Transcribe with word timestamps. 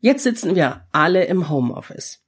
Jetzt 0.00 0.22
sitzen 0.22 0.54
wir 0.54 0.86
alle 0.92 1.24
im 1.26 1.50
Homeoffice. 1.50 2.20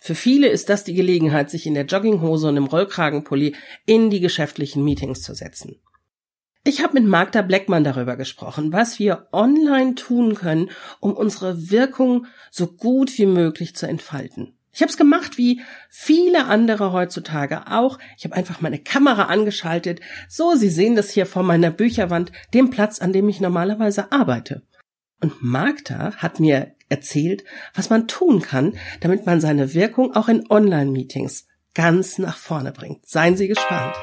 Für 0.00 0.14
viele 0.14 0.46
ist 0.48 0.68
das 0.68 0.84
die 0.84 0.94
Gelegenheit, 0.94 1.50
sich 1.50 1.66
in 1.66 1.74
der 1.74 1.86
Jogginghose 1.86 2.48
und 2.48 2.56
im 2.56 2.66
Rollkragenpulli 2.66 3.56
in 3.84 4.10
die 4.10 4.20
geschäftlichen 4.20 4.84
Meetings 4.84 5.22
zu 5.22 5.34
setzen. 5.34 5.80
Ich 6.62 6.82
habe 6.82 6.94
mit 6.94 7.04
Magda 7.04 7.42
Bleckmann 7.42 7.82
darüber 7.82 8.16
gesprochen, 8.16 8.72
was 8.72 9.00
wir 9.00 9.26
online 9.32 9.96
tun 9.96 10.34
können, 10.34 10.70
um 11.00 11.14
unsere 11.14 11.70
Wirkung 11.70 12.26
so 12.52 12.68
gut 12.68 13.18
wie 13.18 13.26
möglich 13.26 13.74
zu 13.74 13.86
entfalten. 13.88 14.56
Ich 14.72 14.82
habe 14.82 14.90
es 14.90 14.96
gemacht 14.96 15.38
wie 15.38 15.62
viele 15.88 16.44
andere 16.46 16.92
heutzutage 16.92 17.72
auch. 17.72 17.98
Ich 18.18 18.24
habe 18.24 18.36
einfach 18.36 18.60
meine 18.60 18.78
Kamera 18.78 19.24
angeschaltet. 19.24 20.00
So, 20.28 20.54
Sie 20.54 20.68
sehen 20.68 20.94
das 20.94 21.10
hier 21.10 21.26
vor 21.26 21.42
meiner 21.42 21.70
Bücherwand, 21.70 22.30
dem 22.52 22.70
Platz, 22.70 23.00
an 23.00 23.12
dem 23.12 23.28
ich 23.28 23.40
normalerweise 23.40 24.12
arbeite. 24.12 24.62
Und 25.20 25.42
Magda 25.42 26.12
hat 26.16 26.40
mir 26.40 26.75
erzählt, 26.88 27.44
was 27.74 27.90
man 27.90 28.08
tun 28.08 28.42
kann, 28.42 28.74
damit 29.00 29.26
man 29.26 29.40
seine 29.40 29.74
Wirkung 29.74 30.14
auch 30.14 30.28
in 30.28 30.50
Online-Meetings 30.50 31.46
ganz 31.74 32.18
nach 32.18 32.36
vorne 32.36 32.72
bringt. 32.72 33.06
Seien 33.06 33.36
Sie 33.36 33.48
gespannt. 33.48 33.94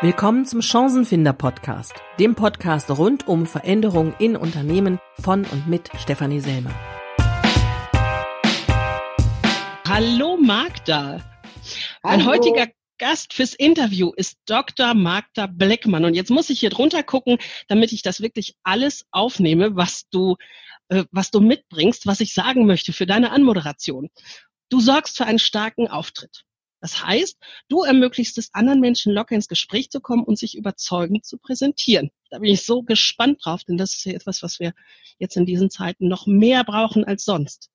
Willkommen 0.00 0.44
zum 0.44 0.60
Chancenfinder 0.60 1.32
Podcast, 1.32 1.94
dem 2.18 2.34
Podcast 2.34 2.90
rund 2.90 3.26
um 3.26 3.46
Veränderungen 3.46 4.14
in 4.18 4.36
Unternehmen 4.36 4.98
von 5.18 5.44
und 5.46 5.66
mit 5.66 5.90
Stefanie 5.98 6.40
Selmer. 6.40 6.74
Hallo 9.88 10.36
Magda. 10.36 11.20
Hallo. 12.02 12.18
Mein 12.18 12.26
heutiger 12.26 12.66
Gast 12.98 13.32
fürs 13.34 13.54
Interview 13.54 14.12
ist 14.16 14.38
Dr. 14.46 14.94
Magda 14.94 15.46
Bleckmann. 15.46 16.04
Und 16.04 16.14
jetzt 16.14 16.30
muss 16.30 16.50
ich 16.50 16.60
hier 16.60 16.70
drunter 16.70 17.02
gucken, 17.02 17.38
damit 17.68 17.92
ich 17.92 18.02
das 18.02 18.20
wirklich 18.20 18.56
alles 18.62 19.04
aufnehme, 19.10 19.76
was 19.76 20.08
du, 20.10 20.36
äh, 20.88 21.04
was 21.10 21.30
du 21.30 21.40
mitbringst, 21.40 22.06
was 22.06 22.20
ich 22.20 22.34
sagen 22.34 22.66
möchte 22.66 22.92
für 22.92 23.06
deine 23.06 23.30
Anmoderation. 23.30 24.10
Du 24.68 24.80
sorgst 24.80 25.16
für 25.16 25.26
einen 25.26 25.38
starken 25.38 25.88
Auftritt. 25.88 26.44
Das 26.80 27.02
heißt, 27.02 27.38
du 27.68 27.82
ermöglichst 27.82 28.36
es 28.36 28.52
anderen 28.52 28.80
Menschen 28.80 29.12
locker 29.12 29.34
ins 29.34 29.48
Gespräch 29.48 29.88
zu 29.90 30.00
kommen 30.00 30.22
und 30.22 30.38
sich 30.38 30.54
überzeugend 30.54 31.24
zu 31.24 31.38
präsentieren. 31.38 32.10
Da 32.28 32.40
bin 32.40 32.52
ich 32.52 32.66
so 32.66 32.82
gespannt 32.82 33.42
drauf, 33.42 33.64
denn 33.64 33.78
das 33.78 33.94
ist 33.94 34.04
ja 34.04 34.12
etwas, 34.12 34.42
was 34.42 34.60
wir 34.60 34.74
jetzt 35.18 35.36
in 35.38 35.46
diesen 35.46 35.70
Zeiten 35.70 36.08
noch 36.08 36.26
mehr 36.26 36.62
brauchen 36.62 37.04
als 37.04 37.24
sonst. 37.24 37.70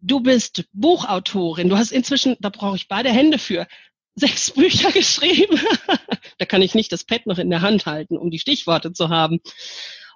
Du 0.00 0.20
bist 0.20 0.66
Buchautorin. 0.74 1.70
Du 1.70 1.78
hast 1.78 1.90
inzwischen, 1.90 2.36
da 2.40 2.50
brauche 2.50 2.76
ich 2.76 2.86
beide 2.86 3.10
Hände 3.10 3.38
für, 3.38 3.66
sechs 4.16 4.50
Bücher 4.50 4.90
geschrieben. 4.90 5.60
da 6.38 6.46
kann 6.46 6.62
ich 6.62 6.74
nicht 6.74 6.90
das 6.90 7.04
Pad 7.04 7.26
noch 7.26 7.38
in 7.38 7.50
der 7.50 7.60
Hand 7.60 7.86
halten, 7.86 8.16
um 8.16 8.30
die 8.30 8.38
Stichworte 8.38 8.92
zu 8.92 9.10
haben. 9.10 9.40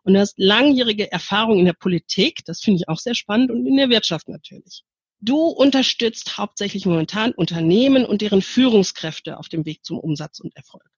Und 0.03 0.15
du 0.15 0.21
hast 0.21 0.39
langjährige 0.39 1.13
Erfahrung 1.13 1.59
in 1.59 1.67
der 1.67 1.75
Politik, 1.75 2.41
das 2.47 2.61
finde 2.61 2.79
ich 2.79 2.89
auch 2.89 2.99
sehr 2.99 3.15
spannend, 3.15 3.51
und 3.51 3.67
in 3.67 3.77
der 3.77 3.91
Wirtschaft 3.91 4.29
natürlich. 4.29 4.83
Du 5.21 5.49
unterstützt 5.49 6.39
hauptsächlich 6.39 6.87
momentan 6.87 7.33
Unternehmen 7.33 8.07
und 8.07 8.23
deren 8.23 8.41
Führungskräfte 8.41 9.39
auf 9.39 9.51
dem 9.51 9.67
Weg 9.67 9.85
zum 9.85 9.99
Umsatz 9.99 10.41
und 10.41 10.57
Erfolg. 10.57 10.89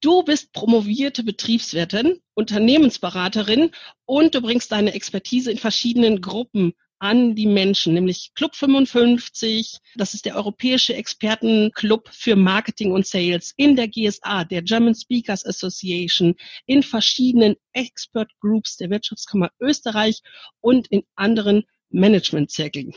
Du 0.00 0.22
bist 0.22 0.52
promovierte 0.52 1.24
Betriebswirtin, 1.24 2.20
Unternehmensberaterin 2.34 3.72
und 4.04 4.36
du 4.36 4.40
bringst 4.40 4.70
deine 4.70 4.94
Expertise 4.94 5.50
in 5.50 5.58
verschiedenen 5.58 6.20
Gruppen 6.20 6.74
an 6.98 7.34
die 7.34 7.46
Menschen, 7.46 7.94
nämlich 7.94 8.32
Club 8.34 8.54
55, 8.54 9.78
das 9.96 10.14
ist 10.14 10.24
der 10.24 10.36
europäische 10.36 10.94
Expertenclub 10.94 12.08
für 12.10 12.36
Marketing 12.36 12.92
und 12.92 13.06
Sales 13.06 13.52
in 13.56 13.76
der 13.76 13.88
GSA, 13.88 14.44
der 14.44 14.62
German 14.62 14.94
Speakers 14.94 15.46
Association, 15.46 16.34
in 16.66 16.82
verschiedenen 16.82 17.56
Expert 17.72 18.30
Groups 18.40 18.76
der 18.76 18.90
Wirtschaftskammer 18.90 19.50
Österreich 19.60 20.20
und 20.60 20.88
in 20.88 21.04
anderen 21.14 21.64
Managementzirkeln. 21.90 22.94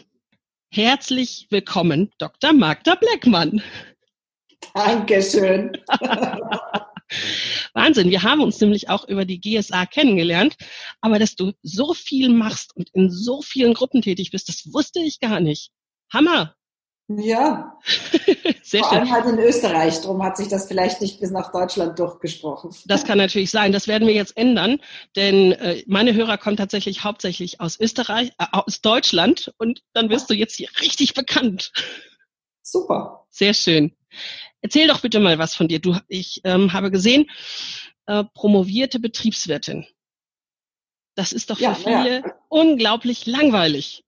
Herzlich 0.74 1.48
willkommen, 1.50 2.12
Dr. 2.18 2.54
Magda 2.54 2.96
Bleckmann. 2.96 3.62
Dankeschön. 4.74 5.72
Wahnsinn, 7.74 8.10
wir 8.10 8.24
haben 8.24 8.42
uns 8.42 8.60
nämlich 8.60 8.90
auch 8.90 9.08
über 9.08 9.26
die 9.26 9.40
GSA 9.40 9.86
kennengelernt, 9.86 10.56
aber 11.02 11.20
dass 11.20 11.36
du 11.36 11.54
so 11.62 11.94
viel 11.94 12.30
machst 12.30 12.76
und 12.76 12.90
in 12.94 13.10
so 13.10 13.42
vielen 13.42 13.74
Gruppen 13.74 14.02
tätig 14.02 14.32
bist, 14.32 14.50
das 14.50 14.74
wusste 14.74 15.00
ich 15.00 15.20
gar 15.20 15.40
nicht. 15.40 15.72
Hammer. 16.12 16.56
Ja, 17.18 17.78
Sehr 18.64 18.84
vor 18.84 18.94
allem 18.94 19.12
halt 19.12 19.26
in 19.26 19.40
Österreich, 19.40 20.00
darum 20.02 20.24
hat 20.24 20.38
sich 20.38 20.48
das 20.48 20.68
vielleicht 20.68 21.02
nicht 21.02 21.20
bis 21.20 21.32
nach 21.32 21.52
Deutschland 21.52 22.00
durchgesprochen. 22.00 22.74
Das 22.86 23.06
kann 23.06 23.18
natürlich 23.18 23.52
sein, 23.52 23.72
das 23.72 23.88
werden 23.88 24.08
wir 24.08 24.14
jetzt 24.14 24.38
ändern, 24.38 24.80
denn 25.16 25.52
äh, 25.52 25.84
meine 25.88 26.14
Hörer 26.14 26.38
kommen 26.38 26.58
tatsächlich 26.58 27.04
hauptsächlich 27.04 27.60
aus 27.60 27.80
Österreich, 27.80 28.30
äh, 28.38 28.46
aus 28.52 28.82
Deutschland 28.82 29.54
und 29.58 29.82
dann 29.94 30.10
wirst 30.10 30.30
du 30.30 30.34
jetzt 30.34 30.56
hier 30.56 30.70
richtig 30.80 31.14
bekannt. 31.14 31.74
Super. 32.62 33.26
Sehr 33.30 33.54
schön. 33.54 33.94
Erzähl 34.62 34.88
doch 34.88 35.02
bitte 35.02 35.20
mal 35.20 35.40
was 35.40 35.56
von 35.56 35.68
dir. 35.68 35.80
Du, 35.80 35.98
ich 36.08 36.42
ähm, 36.44 36.74
habe 36.74 36.92
gesehen, 36.92 37.30
äh, 38.06 38.24
promovierte 38.34 39.00
Betriebswirtin. 39.00 39.86
Das 41.16 41.34
ist 41.34 41.50
doch 41.50 41.58
für 41.58 41.64
ja, 41.64 41.76
viele 41.76 42.20
ja. 42.20 42.36
unglaublich 42.50 43.26
langweilig. 43.26 44.04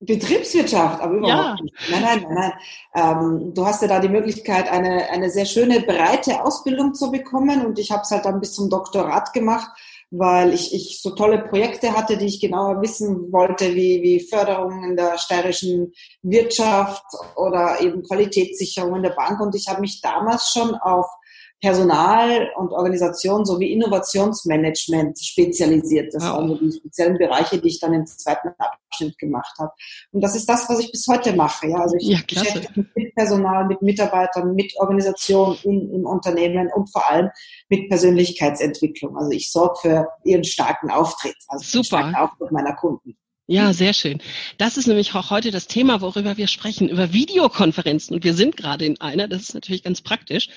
Betriebswirtschaft, 0.00 1.02
aber 1.02 1.14
überhaupt 1.14 1.58
ja. 1.58 1.64
nicht. 1.64 1.74
Nein, 1.90 2.02
nein, 2.02 2.22
nein, 2.22 2.34
nein. 2.34 2.52
Ähm, 2.94 3.54
du 3.54 3.66
hast 3.66 3.82
ja 3.82 3.88
da 3.88 4.00
die 4.00 4.08
Möglichkeit, 4.08 4.70
eine, 4.70 5.10
eine 5.10 5.28
sehr 5.28 5.44
schöne, 5.44 5.80
breite 5.80 6.42
Ausbildung 6.42 6.94
zu 6.94 7.10
bekommen 7.10 7.66
und 7.66 7.78
ich 7.78 7.90
habe 7.90 8.02
es 8.02 8.10
halt 8.10 8.24
dann 8.24 8.40
bis 8.40 8.54
zum 8.54 8.70
Doktorat 8.70 9.34
gemacht, 9.34 9.70
weil 10.10 10.52
ich, 10.52 10.74
ich 10.74 11.00
so 11.00 11.10
tolle 11.10 11.38
Projekte 11.38 11.96
hatte, 11.96 12.16
die 12.16 12.26
ich 12.26 12.40
genauer 12.40 12.82
wissen 12.82 13.30
wollte, 13.32 13.74
wie, 13.74 14.02
wie 14.02 14.20
Förderung 14.20 14.82
in 14.82 14.96
der 14.96 15.18
steirischen 15.18 15.92
Wirtschaft 16.22 17.04
oder 17.36 17.80
eben 17.80 18.02
Qualitätssicherung 18.02 18.96
in 18.96 19.02
der 19.04 19.10
Bank. 19.10 19.40
Und 19.40 19.54
ich 19.54 19.68
habe 19.68 19.80
mich 19.80 20.00
damals 20.00 20.50
schon 20.50 20.74
auf 20.74 21.06
Personal 21.60 22.48
und 22.56 22.72
Organisation 22.72 23.44
sowie 23.44 23.72
Innovationsmanagement 23.72 25.18
spezialisiert. 25.22 26.14
Das 26.14 26.24
waren 26.24 26.48
so 26.48 26.56
die 26.56 26.72
speziellen 26.72 27.18
Bereiche, 27.18 27.58
die 27.58 27.68
ich 27.68 27.80
dann 27.80 27.92
im 27.92 28.06
zweiten 28.06 28.48
Abschnitt 28.58 29.18
gemacht 29.18 29.54
habe. 29.58 29.70
Und 30.12 30.22
das 30.22 30.34
ist 30.34 30.48
das, 30.48 30.68
was 30.70 30.78
ich 30.80 30.90
bis 30.90 31.06
heute 31.06 31.34
mache. 31.34 31.68
Ja, 31.68 31.78
also 31.78 31.96
ich 31.96 32.08
ja, 32.08 32.18
beschäftige 32.26 32.80
mich 32.80 32.86
mit 32.94 33.14
Personal, 33.14 33.66
mit 33.66 33.82
Mitarbeitern, 33.82 34.54
mit 34.54 34.72
Organisation 34.78 35.56
in, 35.62 35.92
im 35.92 36.06
Unternehmen 36.06 36.70
und 36.74 36.90
vor 36.90 37.10
allem 37.10 37.28
mit 37.68 37.90
Persönlichkeitsentwicklung. 37.90 39.16
Also 39.18 39.30
ich 39.32 39.52
sorge 39.52 39.74
für 39.82 40.08
ihren 40.24 40.44
starken 40.44 40.90
Auftritt, 40.90 41.36
also 41.48 41.64
Super. 41.64 41.84
starken 41.84 42.14
Auftritt 42.14 42.52
meiner 42.52 42.74
Kunden. 42.74 43.16
Ja, 43.52 43.72
sehr 43.72 43.94
schön. 43.94 44.22
Das 44.58 44.76
ist 44.76 44.86
nämlich 44.86 45.12
auch 45.16 45.30
heute 45.30 45.50
das 45.50 45.66
Thema, 45.66 46.00
worüber 46.00 46.36
wir 46.36 46.46
sprechen, 46.46 46.88
über 46.88 47.12
Videokonferenzen. 47.12 48.14
Und 48.14 48.22
wir 48.22 48.34
sind 48.34 48.56
gerade 48.56 48.84
in 48.84 49.00
einer, 49.00 49.26
das 49.26 49.42
ist 49.42 49.54
natürlich 49.54 49.82
ganz 49.82 50.02
praktisch. 50.02 50.48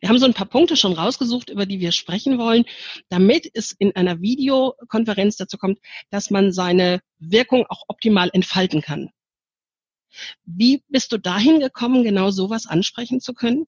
Wir 0.00 0.08
haben 0.08 0.18
so 0.18 0.26
ein 0.26 0.34
paar 0.34 0.48
Punkte 0.48 0.76
schon 0.76 0.94
rausgesucht, 0.94 1.48
über 1.48 1.64
die 1.64 1.78
wir 1.78 1.92
sprechen 1.92 2.38
wollen, 2.38 2.64
damit 3.08 3.48
es 3.54 3.70
in 3.70 3.94
einer 3.94 4.20
Videokonferenz 4.20 5.36
dazu 5.36 5.58
kommt, 5.58 5.78
dass 6.10 6.30
man 6.30 6.50
seine 6.50 7.02
Wirkung 7.20 7.66
auch 7.68 7.84
optimal 7.86 8.30
entfalten 8.32 8.82
kann. 8.82 9.10
Wie 10.42 10.82
bist 10.88 11.12
du 11.12 11.18
dahin 11.18 11.60
gekommen, 11.60 12.02
genau 12.02 12.32
sowas 12.32 12.66
ansprechen 12.66 13.20
zu 13.20 13.32
können? 13.32 13.66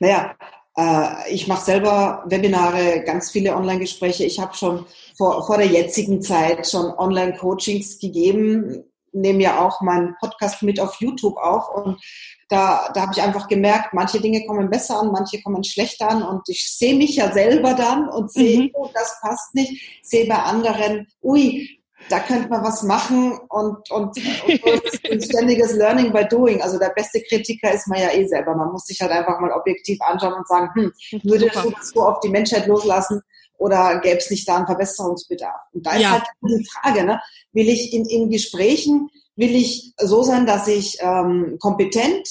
Naja, 0.00 0.34
äh, 0.76 1.32
ich 1.32 1.46
mache 1.46 1.64
selber 1.64 2.24
Webinare, 2.26 3.04
ganz 3.04 3.30
viele 3.30 3.54
Online-Gespräche. 3.54 4.24
Ich 4.24 4.40
habe 4.40 4.56
schon 4.56 4.84
vor, 5.16 5.46
vor 5.46 5.58
der 5.58 5.66
jetzigen 5.66 6.22
Zeit 6.22 6.68
schon 6.68 6.86
Online-Coachings 6.86 7.98
gegeben, 7.98 8.84
nehme 9.12 9.42
ja 9.42 9.60
auch 9.64 9.80
meinen 9.80 10.16
Podcast 10.18 10.62
mit 10.62 10.80
auf 10.80 10.96
YouTube 11.00 11.36
auf. 11.36 11.68
Und 11.68 12.00
da, 12.48 12.90
da 12.94 13.02
habe 13.02 13.12
ich 13.14 13.22
einfach 13.22 13.48
gemerkt, 13.48 13.92
manche 13.92 14.20
Dinge 14.20 14.44
kommen 14.46 14.70
besser 14.70 15.00
an, 15.00 15.12
manche 15.12 15.42
kommen 15.42 15.64
schlechter 15.64 16.10
an. 16.10 16.22
Und 16.22 16.48
ich 16.48 16.70
sehe 16.70 16.96
mich 16.96 17.16
ja 17.16 17.32
selber 17.32 17.74
dann 17.74 18.08
und 18.08 18.32
sehe, 18.32 18.64
mhm. 18.64 18.70
oh, 18.74 18.88
das 18.92 19.18
passt 19.20 19.54
nicht, 19.54 20.00
sehe 20.02 20.26
bei 20.26 20.36
anderen, 20.36 21.06
ui, 21.22 21.78
da 22.08 22.18
könnte 22.18 22.48
man 22.48 22.64
was 22.64 22.82
machen. 22.82 23.38
Und, 23.48 23.90
und, 23.90 24.16
und 24.16 25.10
ein 25.10 25.20
ständiges 25.20 25.74
Learning 25.74 26.12
by 26.12 26.24
Doing. 26.24 26.60
Also 26.62 26.78
der 26.78 26.90
beste 26.90 27.22
Kritiker 27.22 27.72
ist 27.72 27.86
man 27.88 28.00
ja 28.00 28.10
eh 28.12 28.26
selber. 28.26 28.56
Man 28.56 28.72
muss 28.72 28.86
sich 28.86 29.00
halt 29.00 29.12
einfach 29.12 29.38
mal 29.40 29.52
objektiv 29.52 30.00
anschauen 30.00 30.34
und 30.34 30.48
sagen, 30.48 30.70
hm, 30.74 30.92
würde 31.22 31.48
das 31.52 31.90
so 31.94 32.02
auf 32.02 32.20
die 32.20 32.28
Menschheit 32.28 32.66
loslassen 32.66 33.22
oder 33.62 34.00
gäbe 34.00 34.18
es 34.18 34.30
nicht 34.30 34.48
da 34.48 34.56
einen 34.56 34.66
Verbesserungsbedarf? 34.66 35.60
Und 35.72 35.86
da 35.86 35.92
ist 35.92 36.02
ja. 36.02 36.10
halt 36.12 36.24
die 36.42 36.66
Frage, 36.66 37.04
ne? 37.04 37.20
will 37.52 37.68
ich 37.68 37.92
in, 37.92 38.04
in 38.06 38.30
Gesprächen, 38.30 39.10
will 39.36 39.54
ich 39.54 39.94
so 39.98 40.22
sein, 40.22 40.46
dass 40.46 40.68
ich 40.68 40.98
ähm, 41.00 41.56
kompetent 41.60 42.28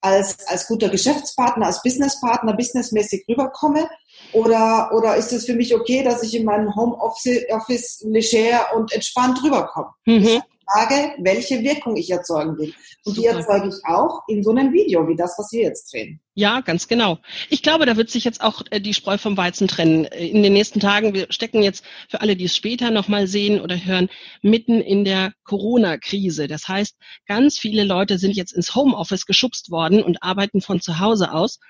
als, 0.00 0.46
als 0.46 0.66
guter 0.68 0.90
Geschäftspartner, 0.90 1.66
als 1.66 1.82
Businesspartner, 1.82 2.54
businessmäßig 2.54 3.24
rüberkomme 3.28 3.88
oder, 4.32 4.90
oder 4.94 5.16
ist 5.16 5.32
es 5.32 5.46
für 5.46 5.54
mich 5.54 5.74
okay, 5.74 6.02
dass 6.02 6.22
ich 6.22 6.34
in 6.34 6.44
meinem 6.44 6.74
Homeoffice 6.76 8.02
leger 8.02 8.76
und 8.76 8.92
entspannt 8.92 9.42
rüberkomme? 9.42 9.88
Mhm. 10.04 10.42
Frage, 10.64 11.14
welche 11.18 11.62
Wirkung 11.62 11.96
ich 11.96 12.10
erzeugen 12.10 12.56
will. 12.58 12.72
Und 13.04 13.16
Super. 13.16 13.20
die 13.20 13.26
erzeuge 13.36 13.68
ich 13.68 13.84
auch 13.86 14.22
in 14.28 14.42
so 14.42 14.50
einem 14.50 14.72
Video 14.72 15.06
wie 15.08 15.16
das, 15.16 15.34
was 15.38 15.52
wir 15.52 15.62
jetzt 15.62 15.92
drehen. 15.92 16.20
Ja, 16.36 16.62
ganz 16.62 16.88
genau. 16.88 17.18
Ich 17.48 17.62
glaube, 17.62 17.86
da 17.86 17.96
wird 17.96 18.10
sich 18.10 18.24
jetzt 18.24 18.40
auch 18.40 18.62
äh, 18.70 18.80
die 18.80 18.94
Spreu 18.94 19.18
vom 19.18 19.36
Weizen 19.36 19.68
trennen. 19.68 20.06
Äh, 20.06 20.26
in 20.26 20.42
den 20.42 20.52
nächsten 20.52 20.80
Tagen, 20.80 21.14
wir 21.14 21.26
stecken 21.30 21.62
jetzt 21.62 21.84
für 22.08 22.20
alle, 22.20 22.34
die 22.34 22.46
es 22.46 22.56
später 22.56 22.90
nochmal 22.90 23.28
sehen 23.28 23.60
oder 23.60 23.76
hören, 23.76 24.08
mitten 24.42 24.80
in 24.80 25.04
der 25.04 25.32
Corona-Krise. 25.44 26.48
Das 26.48 26.66
heißt, 26.66 26.96
ganz 27.26 27.58
viele 27.58 27.84
Leute 27.84 28.18
sind 28.18 28.34
jetzt 28.34 28.52
ins 28.52 28.74
Homeoffice 28.74 29.26
geschubst 29.26 29.70
worden 29.70 30.02
und 30.02 30.22
arbeiten 30.22 30.60
von 30.60 30.80
zu 30.80 30.98
Hause 30.98 31.32
aus, 31.32 31.60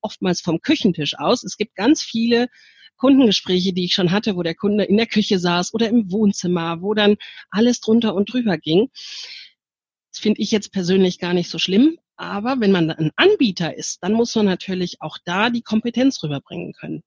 oftmals 0.00 0.40
vom 0.40 0.60
Küchentisch 0.60 1.18
aus. 1.18 1.44
Es 1.44 1.56
gibt 1.56 1.74
ganz 1.74 2.02
viele 2.02 2.48
Kundengespräche, 2.98 3.72
die 3.72 3.84
ich 3.84 3.94
schon 3.94 4.12
hatte, 4.12 4.36
wo 4.36 4.42
der 4.42 4.54
Kunde 4.54 4.84
in 4.84 4.96
der 4.96 5.06
Küche 5.06 5.38
saß 5.38 5.72
oder 5.72 5.88
im 5.88 6.12
Wohnzimmer, 6.12 6.82
wo 6.82 6.94
dann 6.94 7.16
alles 7.50 7.80
drunter 7.80 8.14
und 8.14 8.32
drüber 8.32 8.58
ging. 8.58 8.90
Das 10.12 10.20
finde 10.20 10.40
ich 10.40 10.50
jetzt 10.50 10.72
persönlich 10.72 11.18
gar 11.18 11.32
nicht 11.32 11.48
so 11.48 11.58
schlimm. 11.58 11.98
Aber 12.16 12.56
wenn 12.58 12.72
man 12.72 12.90
ein 12.90 13.12
Anbieter 13.16 13.76
ist, 13.76 14.02
dann 14.02 14.12
muss 14.12 14.34
man 14.34 14.46
natürlich 14.46 15.00
auch 15.00 15.18
da 15.24 15.50
die 15.50 15.62
Kompetenz 15.62 16.22
rüberbringen 16.22 16.72
können. 16.72 17.02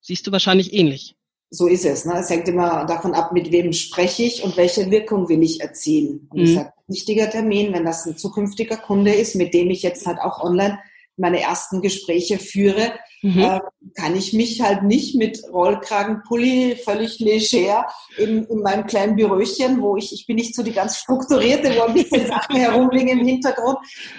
Siehst 0.00 0.26
du 0.26 0.32
wahrscheinlich 0.32 0.72
ähnlich. 0.72 1.14
So 1.50 1.66
ist 1.66 1.84
es. 1.84 2.04
Ne? 2.04 2.14
Es 2.18 2.30
hängt 2.30 2.48
immer 2.48 2.84
davon 2.86 3.14
ab, 3.14 3.32
mit 3.32 3.52
wem 3.52 3.72
spreche 3.72 4.22
ich 4.22 4.42
und 4.42 4.56
welche 4.56 4.90
Wirkung 4.90 5.28
will 5.28 5.42
ich 5.42 5.60
erzielen. 5.60 6.28
Und 6.30 6.40
mhm. 6.40 6.44
das 6.44 6.50
ist 6.50 6.58
ein 6.58 6.72
wichtiger 6.88 7.30
Termin, 7.30 7.72
wenn 7.72 7.84
das 7.84 8.06
ein 8.06 8.16
zukünftiger 8.16 8.76
Kunde 8.76 9.12
ist, 9.12 9.34
mit 9.34 9.54
dem 9.54 9.70
ich 9.70 9.82
jetzt 9.82 10.06
halt 10.06 10.18
auch 10.18 10.42
online 10.42 10.78
meine 11.18 11.40
ersten 11.40 11.82
Gespräche 11.82 12.38
führe, 12.38 12.92
mhm. 13.22 13.38
äh, 13.38 13.60
kann 13.96 14.16
ich 14.16 14.32
mich 14.32 14.60
halt 14.60 14.82
nicht 14.82 15.14
mit 15.16 15.42
Rollkragenpulli 15.52 16.76
völlig 16.76 17.18
leger 17.18 17.86
in, 18.16 18.44
in 18.44 18.60
meinem 18.60 18.86
kleinen 18.86 19.16
Büröchen, 19.16 19.80
wo 19.80 19.96
ich, 19.96 20.12
ich 20.12 20.26
bin 20.26 20.36
nicht 20.36 20.54
so 20.54 20.62
die 20.62 20.72
ganz 20.72 20.98
strukturierte, 20.98 21.74
wo 21.76 21.82
ein 21.82 21.94
bisschen 21.94 22.26
Sachen 22.28 22.56
herumliegen 22.56 23.20
im 23.20 23.26
Hintergrund, 23.26 23.78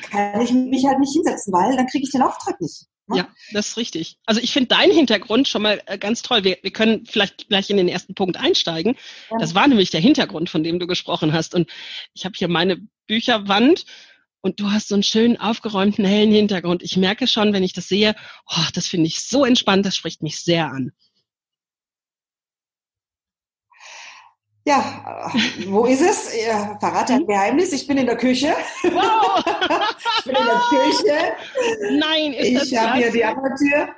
kann 0.10 0.42
ich 0.42 0.52
mich 0.52 0.86
halt 0.86 1.00
nicht 1.00 1.14
hinsetzen, 1.14 1.54
weil 1.54 1.76
dann 1.76 1.88
kriege 1.88 2.04
ich 2.04 2.12
den 2.12 2.22
Auftrag 2.22 2.60
nicht. 2.62 2.86
Ne? 3.10 3.18
Ja, 3.18 3.28
das 3.54 3.70
ist 3.70 3.78
richtig. 3.78 4.18
Also 4.26 4.40
ich 4.40 4.54
finde 4.54 4.68
deinen 4.68 4.92
Hintergrund 4.92 5.48
schon 5.48 5.64
mal 5.64 5.82
äh, 5.88 5.98
ganz 5.98 6.22
toll. 6.22 6.44
Wir, 6.44 6.58
wir 6.62 6.72
können 6.72 7.06
vielleicht 7.06 7.48
gleich 7.48 7.70
in 7.70 7.78
den 7.78 7.88
ersten 7.88 8.14
Punkt 8.14 8.38
einsteigen. 8.38 8.96
Ja. 9.32 9.38
Das 9.40 9.56
war 9.56 9.68
nämlich 9.68 9.90
der 9.90 10.02
Hintergrund, 10.02 10.50
von 10.50 10.64
dem 10.64 10.80
du 10.80 10.86
gesprochen 10.86 11.34
hast. 11.34 11.56
Und 11.56 11.70
ich 12.14 12.26
habe 12.26 12.36
hier 12.38 12.48
meine 12.48 12.78
Bücherwand 13.08 13.86
und 14.42 14.60
du 14.60 14.72
hast 14.72 14.88
so 14.88 14.96
einen 14.96 15.04
schönen 15.04 15.38
aufgeräumten 15.38 16.06
hellen 16.06 16.32
Hintergrund. 16.32 16.84
Ich 16.84 16.98
merke 16.98 17.28
schon, 17.28 17.54
wenn 17.54 17.64
ich 17.64 17.74
das 17.74 17.88
sehe, 17.88 18.16
oh, 18.50 18.66
das 18.74 18.88
finde 18.88 19.08
ich 19.08 19.22
so 19.22 19.46
entspannt, 19.46 19.86
das 19.86 19.96
spricht 19.96 20.24
mich 20.24 20.42
sehr 20.42 20.68
an. 20.68 20.92
Ja, 24.66 25.32
wo 25.68 25.86
ist 25.86 26.02
es? 26.02 26.36
Ihr 26.36 26.78
verrate 26.80 27.14
ein? 27.14 27.26
Geheimnis. 27.26 27.74
Ich 27.74 27.88
bin 27.88 27.98
in 27.98 28.06
der 28.06 28.18
Küche. 28.18 28.54
Wow. 28.84 29.44
ich 30.20 30.26
bin 30.26 30.36
in 30.36 30.46
der 30.46 30.62
Küche. 30.70 31.98
Nein, 31.98 32.34
ist 32.34 32.72
Ich 32.72 32.78
habe 32.78 32.98
hier 32.98 33.12
die 33.12 33.26
andere 33.26 33.56
Tür. 33.56 33.90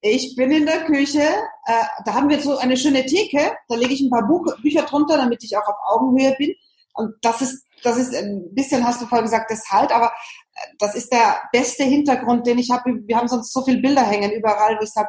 Ich 0.00 0.34
bin 0.34 0.50
in 0.50 0.66
der 0.66 0.84
Küche. 0.86 1.20
Äh, 1.20 1.84
da 2.04 2.14
haben 2.14 2.28
wir 2.28 2.40
so 2.40 2.58
eine 2.58 2.76
schöne 2.76 3.06
Theke. 3.06 3.56
Da 3.68 3.76
lege 3.76 3.94
ich 3.94 4.00
ein 4.00 4.10
paar 4.10 4.26
Buch 4.26 4.44
Bücher 4.60 4.82
drunter, 4.82 5.18
damit 5.18 5.44
ich 5.44 5.56
auch 5.56 5.68
auf 5.68 5.76
Augenhöhe 5.86 6.34
bin. 6.36 6.54
Und 6.94 7.14
das 7.22 7.40
ist 7.40 7.64
das 7.82 7.98
ist 7.98 8.14
ein 8.14 8.54
bisschen, 8.54 8.84
hast 8.84 9.00
du 9.00 9.06
vorher 9.06 9.24
gesagt, 9.24 9.50
das 9.50 9.70
halt, 9.70 9.92
aber 9.92 10.06
äh, 10.06 10.74
das 10.78 10.94
ist 10.94 11.12
der 11.12 11.40
beste 11.52 11.84
Hintergrund, 11.84 12.46
den 12.46 12.58
ich 12.58 12.70
habe. 12.70 13.00
Wir 13.06 13.16
haben 13.16 13.28
sonst 13.28 13.52
so 13.52 13.62
viele 13.64 13.80
Bilder 13.80 14.02
hängen 14.02 14.32
überall, 14.32 14.76
wo 14.78 14.82
ich 14.82 14.90
sage, 14.90 15.08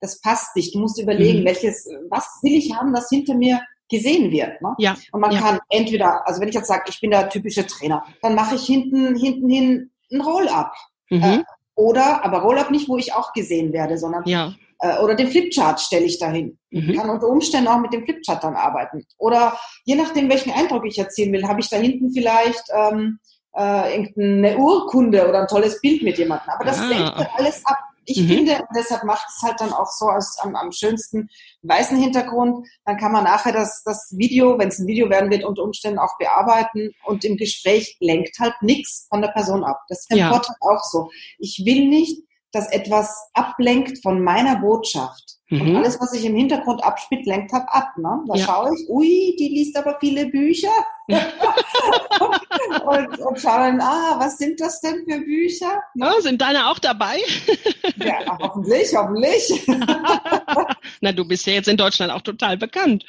das 0.00 0.20
passt 0.20 0.56
nicht. 0.56 0.74
Du 0.74 0.80
musst 0.80 1.00
überlegen, 1.00 1.40
mhm. 1.40 1.44
welches, 1.44 1.88
was 2.10 2.26
will 2.42 2.54
ich 2.54 2.74
haben, 2.74 2.92
das 2.92 3.08
hinter 3.08 3.34
mir 3.34 3.60
gesehen 3.88 4.32
wird. 4.32 4.60
Ne? 4.60 4.74
Ja. 4.78 4.96
Und 5.12 5.20
man 5.20 5.32
ja. 5.32 5.40
kann 5.40 5.60
entweder, 5.68 6.26
also 6.26 6.40
wenn 6.40 6.48
ich 6.48 6.54
jetzt 6.54 6.66
sage, 6.66 6.84
ich 6.88 7.00
bin 7.00 7.10
der 7.10 7.28
typische 7.28 7.66
Trainer, 7.66 8.04
dann 8.20 8.34
mache 8.34 8.56
ich 8.56 8.64
hinten, 8.64 9.14
hinten 9.16 9.48
hin 9.48 9.90
ein 10.10 10.20
Roll-up. 10.20 10.74
Mhm. 11.10 11.22
Äh, 11.22 11.44
oder, 11.74 12.24
aber 12.24 12.38
Roll-up 12.38 12.70
nicht, 12.70 12.88
wo 12.88 12.96
ich 12.98 13.14
auch 13.14 13.32
gesehen 13.32 13.72
werde, 13.72 13.96
sondern 13.96 14.24
ja. 14.26 14.52
Äh, 14.82 14.98
oder 14.98 15.14
den 15.14 15.28
Flipchart 15.28 15.80
stelle 15.80 16.04
ich 16.04 16.18
dahin. 16.18 16.58
Mhm. 16.70 16.96
Kann 16.96 17.08
unter 17.08 17.28
Umständen 17.28 17.68
auch 17.68 17.78
mit 17.78 17.92
dem 17.92 18.04
Flipchart 18.04 18.42
dann 18.42 18.56
arbeiten. 18.56 19.06
Oder 19.16 19.56
je 19.84 19.94
nachdem, 19.94 20.28
welchen 20.28 20.50
Eindruck 20.50 20.84
ich 20.84 20.98
erzielen 20.98 21.32
will, 21.32 21.46
habe 21.46 21.60
ich 21.60 21.68
da 21.68 21.76
hinten 21.76 22.12
vielleicht 22.12 22.64
ähm, 22.74 23.20
äh, 23.56 23.96
irgendeine 23.96 24.58
Urkunde 24.58 25.28
oder 25.28 25.42
ein 25.42 25.46
tolles 25.46 25.80
Bild 25.80 26.02
mit 26.02 26.18
jemandem. 26.18 26.48
Aber 26.50 26.64
das 26.64 26.80
ah. 26.80 26.86
lenkt 26.86 27.14
alles 27.36 27.64
ab. 27.64 27.78
Ich 28.06 28.20
mhm. 28.22 28.26
finde, 28.26 28.54
und 28.56 28.76
deshalb 28.76 29.04
macht 29.04 29.24
es 29.28 29.40
halt 29.44 29.60
dann 29.60 29.72
auch 29.72 29.86
so 29.86 30.06
als, 30.06 30.36
am, 30.40 30.56
am 30.56 30.72
schönsten 30.72 31.28
weißen 31.62 31.96
Hintergrund. 31.96 32.66
Dann 32.84 32.96
kann 32.96 33.12
man 33.12 33.22
nachher 33.22 33.52
das, 33.52 33.84
das 33.84 34.12
Video, 34.16 34.58
wenn 34.58 34.66
es 34.66 34.80
ein 34.80 34.88
Video 34.88 35.08
werden 35.08 35.30
wird, 35.30 35.44
unter 35.44 35.62
Umständen 35.62 36.00
auch 36.00 36.18
bearbeiten 36.18 36.90
und 37.04 37.24
im 37.24 37.36
Gespräch 37.36 37.96
lenkt 38.00 38.36
halt 38.40 38.54
nichts 38.62 39.06
von 39.08 39.22
der 39.22 39.28
Person 39.28 39.62
ab. 39.62 39.78
Das 39.88 40.00
ist 40.00 40.10
im 40.10 40.18
ja. 40.18 40.30
Vortrag 40.30 40.56
auch 40.60 40.82
so. 40.82 41.08
Ich 41.38 41.62
will 41.64 41.88
nicht, 41.88 42.24
dass 42.52 42.70
etwas 42.70 43.30
ablenkt 43.32 44.02
von 44.02 44.22
meiner 44.22 44.56
Botschaft. 44.56 45.38
Mhm. 45.48 45.60
Und 45.60 45.76
alles, 45.76 46.00
was 46.00 46.12
sich 46.12 46.24
im 46.24 46.36
Hintergrund 46.36 46.82
abspielt, 46.82 47.26
lenkt 47.26 47.52
halt 47.52 47.66
ab. 47.68 47.96
Ne? 47.98 48.24
Da 48.26 48.34
ja. 48.34 48.44
schaue 48.44 48.74
ich, 48.74 48.88
ui, 48.88 49.36
die 49.38 49.48
liest 49.48 49.76
aber 49.76 49.98
viele 50.00 50.26
Bücher. 50.26 50.72
und, 51.08 53.18
und 53.18 53.40
schaue 53.40 53.58
dann, 53.58 53.80
ah, 53.80 54.14
was 54.18 54.38
sind 54.38 54.60
das 54.60 54.80
denn 54.80 55.04
für 55.06 55.20
Bücher? 55.20 55.82
Ne? 55.94 56.10
sind 56.20 56.40
deine 56.40 56.70
auch 56.70 56.78
dabei? 56.78 57.18
ja, 57.96 58.38
hoffentlich, 58.38 58.94
hoffentlich. 58.94 59.66
Na, 61.00 61.12
du 61.12 61.26
bist 61.26 61.46
ja 61.46 61.54
jetzt 61.54 61.68
in 61.68 61.76
Deutschland 61.76 62.12
auch 62.12 62.22
total 62.22 62.56
bekannt. 62.56 63.04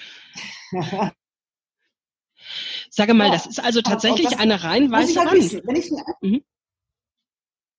Sage 2.89 3.13
mal, 3.13 3.27
ja. 3.27 3.33
das 3.33 3.45
ist 3.45 3.63
also 3.63 3.81
tatsächlich 3.81 4.37
eine 4.37 4.63
rein 4.63 4.91
weiße 4.91 5.19
halt 5.19 5.31
Wand. 5.31 5.61
Wenn 5.65 5.75
ich, 5.75 5.91
mhm. 6.21 6.43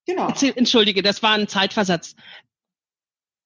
Genau. 0.07 0.29
Entschuldige, 0.29 1.03
das 1.03 1.23
war 1.23 1.33
ein 1.33 1.49
Zeitversatz. 1.49 2.15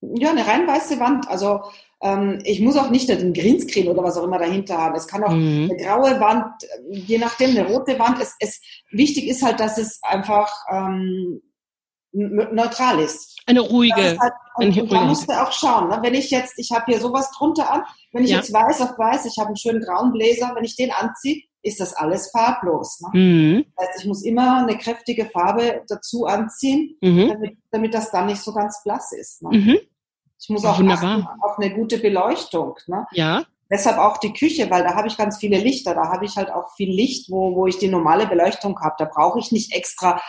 Ja, 0.01 0.31
eine 0.31 0.47
rein 0.47 0.67
weiße 0.67 1.01
Wand. 1.01 1.29
Also 1.29 1.63
ähm, 2.03 2.41
ich 2.45 2.61
muss 2.61 2.77
auch 2.77 2.91
nicht 2.91 3.09
den 3.09 3.33
Greenscreen 3.33 3.89
oder 3.89 4.03
was 4.03 4.17
auch 4.17 4.25
immer 4.25 4.39
dahinter 4.39 4.79
haben. 4.79 4.95
Es 4.95 5.09
kann 5.09 5.25
auch 5.25 5.33
mhm. 5.33 5.71
eine 5.71 5.83
graue 5.83 6.21
Wand, 6.21 6.53
je 6.91 7.19
nachdem 7.19 7.51
eine 7.51 7.67
rote 7.67 7.99
Wand. 7.99 8.21
Es, 8.21 8.37
es, 8.39 8.61
wichtig 8.91 9.29
ist 9.29 9.43
halt, 9.43 9.59
dass 9.59 9.79
es 9.79 10.01
einfach 10.03 10.53
ähm, 10.71 11.41
neutral 12.13 13.01
ist. 13.01 13.37
Eine 13.47 13.61
ruhige. 13.61 14.17
Halt, 14.19 14.33
und, 14.57 14.77
und 14.77 14.93
da 14.93 15.05
musst 15.05 15.29
du 15.29 15.33
auch 15.33 15.53
schauen. 15.53 15.89
Ne? 15.89 15.99
Wenn 16.03 16.15
ich 16.15 16.31
jetzt, 16.31 16.55
ich 16.59 16.71
habe 16.73 16.85
hier 16.87 17.01
sowas 17.01 17.31
drunter 17.37 17.71
an, 17.71 17.83
wenn 18.13 18.25
ich 18.25 18.31
ja. 18.31 18.39
jetzt 18.39 18.53
weiß 18.53 18.81
auf 18.83 18.99
weiß, 18.99 19.27
ich 19.27 19.37
habe 19.39 19.49
einen 19.49 19.57
schönen 19.57 19.81
grauen 19.81 20.13
Bläser, 20.13 20.53
wenn 20.55 20.65
ich 20.65 20.77
den 20.77 20.93
anziehe, 20.93 21.43
ist 21.69 21.81
das 21.81 21.95
alles 21.95 22.31
farblos. 22.31 23.01
Ne? 23.01 23.21
Mhm. 23.21 23.65
Das 23.77 23.89
heißt, 23.89 24.01
ich 24.01 24.07
muss 24.07 24.25
immer 24.25 24.63
eine 24.63 24.77
kräftige 24.77 25.27
Farbe 25.27 25.83
dazu 25.89 26.27
anziehen, 26.27 26.97
mhm. 27.01 27.29
damit, 27.29 27.59
damit 27.71 27.95
das 27.95 28.11
dann 28.11 28.27
nicht 28.27 28.41
so 28.41 28.53
ganz 28.53 28.83
blass 28.83 29.13
ist. 29.13 29.43
Ne? 29.43 29.59
Mhm. 29.59 29.79
Ich 30.41 30.49
muss 30.49 30.65
auch 30.65 30.81
achten 30.81 31.27
auf 31.41 31.59
eine 31.59 31.75
gute 31.75 31.99
Beleuchtung. 31.99 32.75
Ne? 32.87 33.07
Ja. 33.13 33.45
Deshalb 33.71 33.99
auch 33.99 34.17
die 34.19 34.33
Küche, 34.33 34.71
weil 34.71 34.83
da 34.83 34.95
habe 34.95 35.09
ich 35.09 35.17
ganz 35.17 35.39
viele 35.39 35.59
Lichter. 35.59 35.95
Da 35.95 36.09
habe 36.09 36.25
ich 36.25 36.37
halt 36.37 36.51
auch 36.51 36.75
viel 36.75 36.91
Licht, 36.91 37.31
wo, 37.31 37.55
wo 37.55 37.67
ich 37.67 37.79
die 37.79 37.89
normale 37.89 38.27
Beleuchtung 38.27 38.81
habe. 38.81 38.95
Da 38.99 39.05
brauche 39.05 39.39
ich 39.39 39.53
nicht 39.53 39.75
extra 39.75 40.21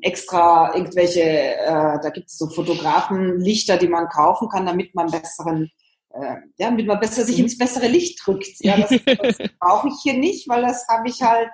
extra 0.00 0.74
irgendwelche, 0.74 1.22
äh, 1.22 1.98
da 2.00 2.10
gibt 2.10 2.28
es 2.28 2.38
so 2.38 2.48
Fotografenlichter, 2.48 3.76
die 3.76 3.88
man 3.88 4.08
kaufen 4.08 4.48
kann, 4.48 4.66
damit 4.66 4.94
man 4.94 5.10
besseren 5.10 5.70
äh, 6.14 6.36
ja, 6.58 6.70
damit 6.70 6.86
man 6.86 7.00
besser 7.00 7.24
sich 7.24 7.38
mhm. 7.38 7.44
ins 7.44 7.58
bessere 7.58 7.88
Licht 7.88 8.20
drückt. 8.24 8.60
Ja, 8.60 8.76
das, 8.76 8.90
das 9.38 9.38
brauche 9.60 9.88
ich 9.88 9.94
hier 10.02 10.14
nicht, 10.14 10.48
weil 10.48 10.62
das 10.62 10.86
habe 10.88 11.08
ich 11.08 11.22
halt, 11.22 11.48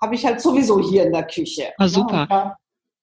habe 0.00 0.14
ich 0.14 0.24
halt 0.24 0.40
sowieso 0.40 0.80
hier 0.80 1.04
in 1.04 1.12
der 1.12 1.26
Küche. 1.26 1.72
Ah, 1.78 1.88
super. 1.88 2.26
Da, 2.28 2.56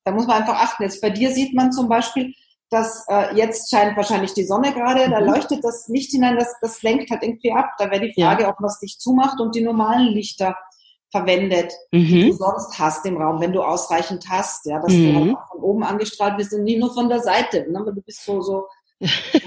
da, 0.04 0.12
muss 0.12 0.27
man 0.27 0.42
einfach 0.42 0.56
achten. 0.56 0.84
Jetzt 0.84 1.01
bei 1.01 1.10
dir 1.10 1.32
sieht 1.32 1.54
man 1.54 1.72
zum 1.72 1.88
Beispiel, 1.88 2.34
dass 2.70 3.06
äh, 3.08 3.36
jetzt 3.36 3.70
scheint 3.70 3.96
wahrscheinlich 3.96 4.34
die 4.34 4.46
Sonne 4.46 4.74
gerade, 4.74 5.08
mhm. 5.08 5.12
da 5.12 5.20
leuchtet 5.20 5.63
das 5.63 5.88
Licht 5.88 6.12
hinein, 6.12 6.38
das, 6.38 6.54
das 6.62 6.82
lenkt 6.82 7.10
halt 7.12 7.24
irgendwie 7.24 7.51
ab. 7.51 7.72
Da 7.77 7.89
wäre 7.92 8.01
die 8.01 8.13
Frage, 8.20 8.44
ja. 8.44 8.50
ob 8.50 8.60
man 8.60 8.70
es 8.70 8.80
dich 8.80 8.98
zumacht 9.00 9.39
und 9.39 9.56
die 9.56 9.62
normalen 9.62 10.08
Lichter 10.13 10.56
verwendet, 11.12 11.74
mhm. 11.92 12.06
die 12.06 12.30
du 12.30 12.34
sonst 12.34 12.77
hast 12.77 13.06
im 13.06 13.18
Raum, 13.18 13.39
wenn 13.39 13.54
du 13.54 13.62
ausreichend 13.62 14.25
hast, 14.30 14.66
ja, 14.66 14.80
dass 14.80 14.92
mhm. 14.92 15.13
du 15.13 15.20
halt 15.20 15.36
auch 15.38 15.48
von 15.51 15.62
oben 15.62 15.84
angestrahlt 15.84 16.38
bist 16.38 16.54
und 16.54 16.63
nie 16.63 16.77
nur 16.77 16.94
von 16.94 17.08
der 17.08 17.22
Seite. 17.22 17.66
Ne? 17.72 17.84
Du 17.86 18.01
bist 18.01 18.25
so, 18.25 18.42
so 18.42 18.68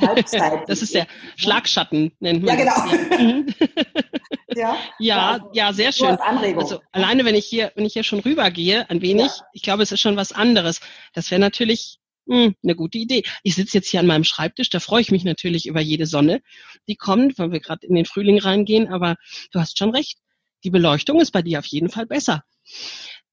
Halbzeit. 0.01 0.69
das 0.69 0.83
ist 0.83 0.95
der 0.95 1.07
Schlagschatten, 1.37 2.13
nennt 2.21 2.45
man 2.45 2.57
Ja, 2.57 2.87
genau. 2.87 3.45
ja, 4.55 4.79
ja, 4.99 5.51
ja, 5.53 5.73
sehr 5.73 5.93
schön. 5.93 6.17
Also 6.57 6.81
alleine, 6.93 7.25
wenn 7.25 7.35
ich 7.35 7.47
hier, 7.47 7.73
wenn 7.75 7.85
ich 7.85 7.95
hier 7.95 8.05
schon 8.05 8.21
rübergehe, 8.21 8.89
ein 8.91 9.03
wenig, 9.03 9.27
ja. 9.27 9.45
ich 9.53 9.63
glaube, 9.63 9.83
es 9.83 9.91
ist 9.91 10.01
schon 10.01 10.17
was 10.17 10.33
anderes. 10.33 10.81
Das 11.15 11.31
wäre 11.31 11.41
natürlich 11.41 11.99
mh, 12.27 12.45
hm, 12.45 12.55
eine 12.63 12.77
gute 12.77 12.99
Idee. 12.99 13.25
Ich 13.43 13.57
sitze 13.57 13.79
jetzt 13.79 13.89
hier 13.89 14.01
an 14.01 14.07
meinem 14.07 14.25
Schreibtisch, 14.25 14.71
da 14.71 14.79
freue 14.79 15.01
ich 15.01 15.11
mich 15.11 15.25
natürlich 15.25 15.67
über 15.67 15.81
jede 15.81 16.07
Sonne, 16.07 16.43
die 16.87 16.97
kommt, 16.97 17.39
weil 17.39 17.51
wir 17.51 17.61
gerade 17.61 17.87
in 17.87 17.95
den 17.95 18.07
Frühling 18.07 18.39
reingehen, 18.39 18.89
aber 18.89 19.17
du 19.53 19.61
hast 19.61 19.79
schon 19.79 19.91
recht. 19.91 20.19
Die 20.63 20.71
Beleuchtung 20.71 21.21
ist 21.21 21.33
bei 21.33 21.43
dir 21.43 21.59
auf 21.59 21.67
jeden 21.67 21.89
Fall 21.89 22.07
besser. 22.07 22.45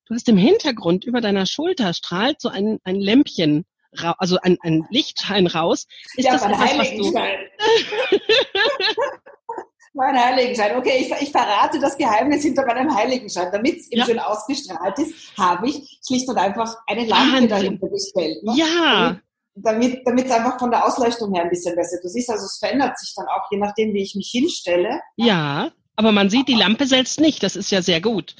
Du 0.05 0.15
hast 0.15 0.29
im 0.29 0.37
Hintergrund 0.37 1.03
über 1.03 1.19
deiner 1.19 1.45
Schulter 1.45 1.93
strahlt 1.93 2.41
so 2.41 2.47
ein, 2.47 2.79
ein 2.83 2.95
Lämpchen 2.95 3.65
also 4.17 4.37
ein, 4.41 4.57
ein 4.61 4.85
Lichtschein 4.89 5.47
raus. 5.47 5.87
Ist 6.15 6.25
ja, 6.25 6.33
das 6.33 6.43
was 6.43 6.89
du... 6.91 7.13
Mein 9.93 10.15
Heiligenschein. 10.15 10.77
Okay, 10.77 10.97
ich, 10.99 11.11
ich, 11.23 11.31
verrate 11.31 11.79
das 11.79 11.97
Geheimnis 11.97 12.43
hinter 12.43 12.65
meinem 12.67 12.93
Heiligenschein. 12.93 13.49
Damit 13.51 13.77
es 13.79 13.91
eben 13.91 13.99
Ja. 14.01 14.05
schön 14.05 14.19
ausgestrahlt 14.19 14.99
ist, 14.99 15.35
habe 15.37 15.67
ich 15.69 15.99
schlicht 16.05 16.29
und 16.29 16.37
einfach 16.37 16.75
eine 16.85 17.05
Lampe 17.05 17.33
Wahnsinn. 17.33 17.49
dahinter 17.49 17.87
gestellt. 17.89 18.43
Ne? 18.43 18.53
Ja, 18.55 19.17
Damit 19.55 20.01
damit 20.05 20.25
es 20.27 20.31
einfach 20.31 20.59
von 20.59 20.69
der 20.69 20.85
Ausleuchtung 20.85 21.33
her 21.33 21.45
ein 21.45 21.49
bisschen 21.49 21.75
besser. 21.75 21.97
Du 22.03 22.09
siehst 22.09 22.29
also, 22.29 22.45
es 22.45 22.59
verändert 22.59 22.99
sich 22.99 23.11
dann 23.15 23.25
auch, 23.25 23.49
je 23.49 23.57
nachdem, 23.57 23.91
wie 23.95 24.03
ich 24.03 24.13
mich 24.15 24.29
hinstelle. 24.31 25.01
ja. 25.15 25.71
Aber 25.99 26.11
man 26.11 26.29
sieht 26.29 26.47
die 26.47 26.53
Lampe 26.53 26.85
selbst 26.85 27.19
nicht. 27.19 27.41
Das 27.41 27.55
ist 27.55 27.71
ja 27.71 27.81
sehr 27.81 27.99
gut. 28.01 28.35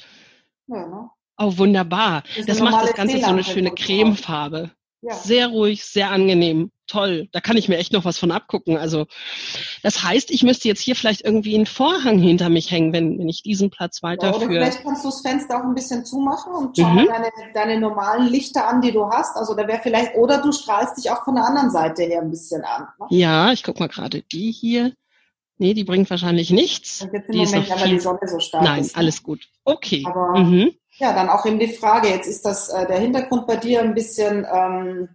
Ja, 0.68 0.86
ne? 0.86 1.10
Oh, 1.38 1.58
wunderbar. 1.58 2.22
Das 2.28 2.36
ist 2.38 2.48
Das 2.48 2.60
macht 2.60 2.84
das 2.84 2.94
Ganze 2.94 3.18
so 3.18 3.26
eine 3.26 3.42
schöne. 3.42 3.72
Cremefarbe. 3.72 4.70
Ja. 5.02 5.14
Sehr 5.14 5.48
ruhig, 5.48 5.84
sehr 5.84 6.10
angenehm. 6.10 6.70
Toll. 6.86 7.28
Da 7.32 7.40
kann 7.40 7.56
ich 7.58 7.68
mir 7.68 7.76
echt 7.76 7.92
noch 7.92 8.04
was 8.06 8.16
von 8.18 8.30
abgucken. 8.30 8.78
Also, 8.78 9.06
das 9.82 10.02
heißt, 10.02 10.30
ich 10.30 10.42
müsste 10.42 10.68
jetzt 10.68 10.80
hier 10.80 10.96
vielleicht 10.96 11.20
irgendwie 11.20 11.54
einen 11.54 11.66
Vorhang 11.66 12.18
hinter 12.18 12.48
mich 12.48 12.70
hängen, 12.70 12.92
wenn, 12.94 13.18
wenn 13.18 13.28
ich 13.28 13.42
diesen 13.42 13.68
Platz 13.70 14.00
Ja, 14.02 14.08
weiter 14.08 14.30
oder 14.34 14.46
für. 14.46 14.52
vielleicht 14.52 14.82
kannst 14.82 15.04
du 15.04 15.08
das 15.08 15.20
Fenster 15.20 15.58
auch 15.60 15.64
ein 15.64 15.74
bisschen 15.74 16.04
zumachen 16.06 16.52
und 16.54 16.76
schau 16.78 16.86
Mhm. 16.88 16.94
mal 17.04 17.06
deine, 17.06 17.52
deine 17.52 17.80
normalen 17.80 18.28
Lichter 18.28 18.66
an, 18.66 18.80
die 18.80 18.90
du 18.92 19.06
hast. 19.10 19.36
Also 19.36 19.54
da 19.54 19.68
wäre 19.68 19.80
vielleicht, 19.82 20.14
oder 20.16 20.38
du 20.40 20.50
strahlst 20.50 20.96
dich 20.96 21.10
auch 21.10 21.24
von 21.24 21.34
der 21.34 21.44
anderen 21.44 21.70
Seite 21.70 22.04
her 22.04 22.22
ein 22.22 22.30
bisschen 22.30 22.62
an. 22.64 22.88
Ne? 22.98 23.06
Ja, 23.10 23.52
ich 23.52 23.62
guck 23.62 23.78
mal 23.80 23.88
gerade 23.88 24.22
die 24.22 24.50
hier. 24.50 24.92
Nee, 25.58 25.74
die 25.74 25.84
bringt 25.84 26.08
wahrscheinlich 26.08 26.50
nichts. 26.50 27.06
Die 27.32 27.42
ist 27.42 27.54
noch 27.54 27.68
aber 27.70 27.82
die 27.82 27.88
viel. 27.90 28.00
Sonne 28.00 28.20
so 28.26 28.38
stark 28.38 28.62
Nein, 28.62 28.80
ist. 28.80 28.94
ne? 28.94 29.00
alles 29.00 29.22
gut. 29.22 29.46
Okay. 29.64 30.04
Aber- 30.06 30.38
Mhm. 30.38 30.70
Ja, 30.98 31.12
dann 31.12 31.28
auch 31.28 31.44
eben 31.46 31.58
die 31.58 31.72
Frage, 31.72 32.08
jetzt 32.08 32.26
ist 32.26 32.44
das 32.44 32.68
äh, 32.68 32.86
der 32.86 32.98
Hintergrund 32.98 33.46
bei 33.46 33.56
dir 33.56 33.80
ein 33.82 33.94
bisschen 33.94 34.46
ähm, 34.52 35.08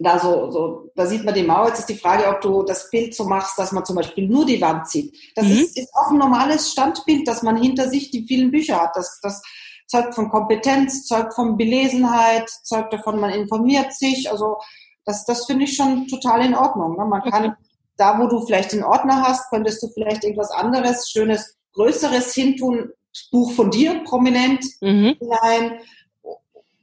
da 0.00 0.18
so, 0.18 0.50
so, 0.50 0.90
da 0.96 1.06
sieht 1.06 1.24
man 1.24 1.34
die 1.34 1.42
Mauer. 1.44 1.68
Jetzt 1.68 1.80
ist 1.80 1.88
die 1.88 1.94
Frage, 1.98 2.26
ob 2.28 2.40
du 2.40 2.62
das 2.64 2.90
Bild 2.90 3.14
so 3.14 3.24
machst, 3.24 3.58
dass 3.58 3.70
man 3.72 3.84
zum 3.84 3.96
Beispiel 3.96 4.26
nur 4.28 4.44
die 4.44 4.60
Wand 4.60 4.88
sieht. 4.88 5.16
Das 5.36 5.44
Mhm. 5.46 5.52
ist, 5.52 5.78
ist 5.78 5.90
auch 5.94 6.10
ein 6.10 6.18
normales 6.18 6.72
Standbild, 6.72 7.28
dass 7.28 7.42
man 7.42 7.56
hinter 7.56 7.88
sich 7.88 8.10
die 8.10 8.26
vielen 8.26 8.50
Bücher 8.50 8.80
hat. 8.80 8.96
Das, 8.96 9.20
das 9.22 9.40
zeugt 9.86 10.14
von 10.14 10.30
Kompetenz, 10.30 11.04
zeugt 11.06 11.34
von 11.34 11.56
Belesenheit, 11.56 12.48
zeugt 12.64 12.92
davon, 12.92 13.20
man 13.20 13.30
informiert 13.30 13.92
sich. 13.92 14.30
Also 14.30 14.56
das, 15.04 15.24
das 15.26 15.46
finde 15.46 15.64
ich 15.64 15.76
schon 15.76 16.08
total 16.08 16.44
in 16.44 16.54
Ordnung. 16.54 16.96
Ne? 16.96 17.04
Man 17.04 17.22
kann 17.22 17.44
Okay. 17.44 17.52
da, 17.96 18.18
wo 18.18 18.26
du 18.26 18.44
vielleicht 18.44 18.72
den 18.72 18.82
Ordner 18.82 19.22
hast, 19.22 19.48
könntest 19.50 19.82
du 19.82 19.88
vielleicht 19.94 20.24
irgendwas 20.24 20.50
anderes, 20.50 21.08
schönes, 21.10 21.56
größeres 21.74 22.34
hintun. 22.34 22.90
Buch 23.30 23.52
von 23.52 23.70
dir, 23.70 24.02
prominent, 24.04 24.64
Mhm. 24.80 25.16
hinein, 25.18 25.78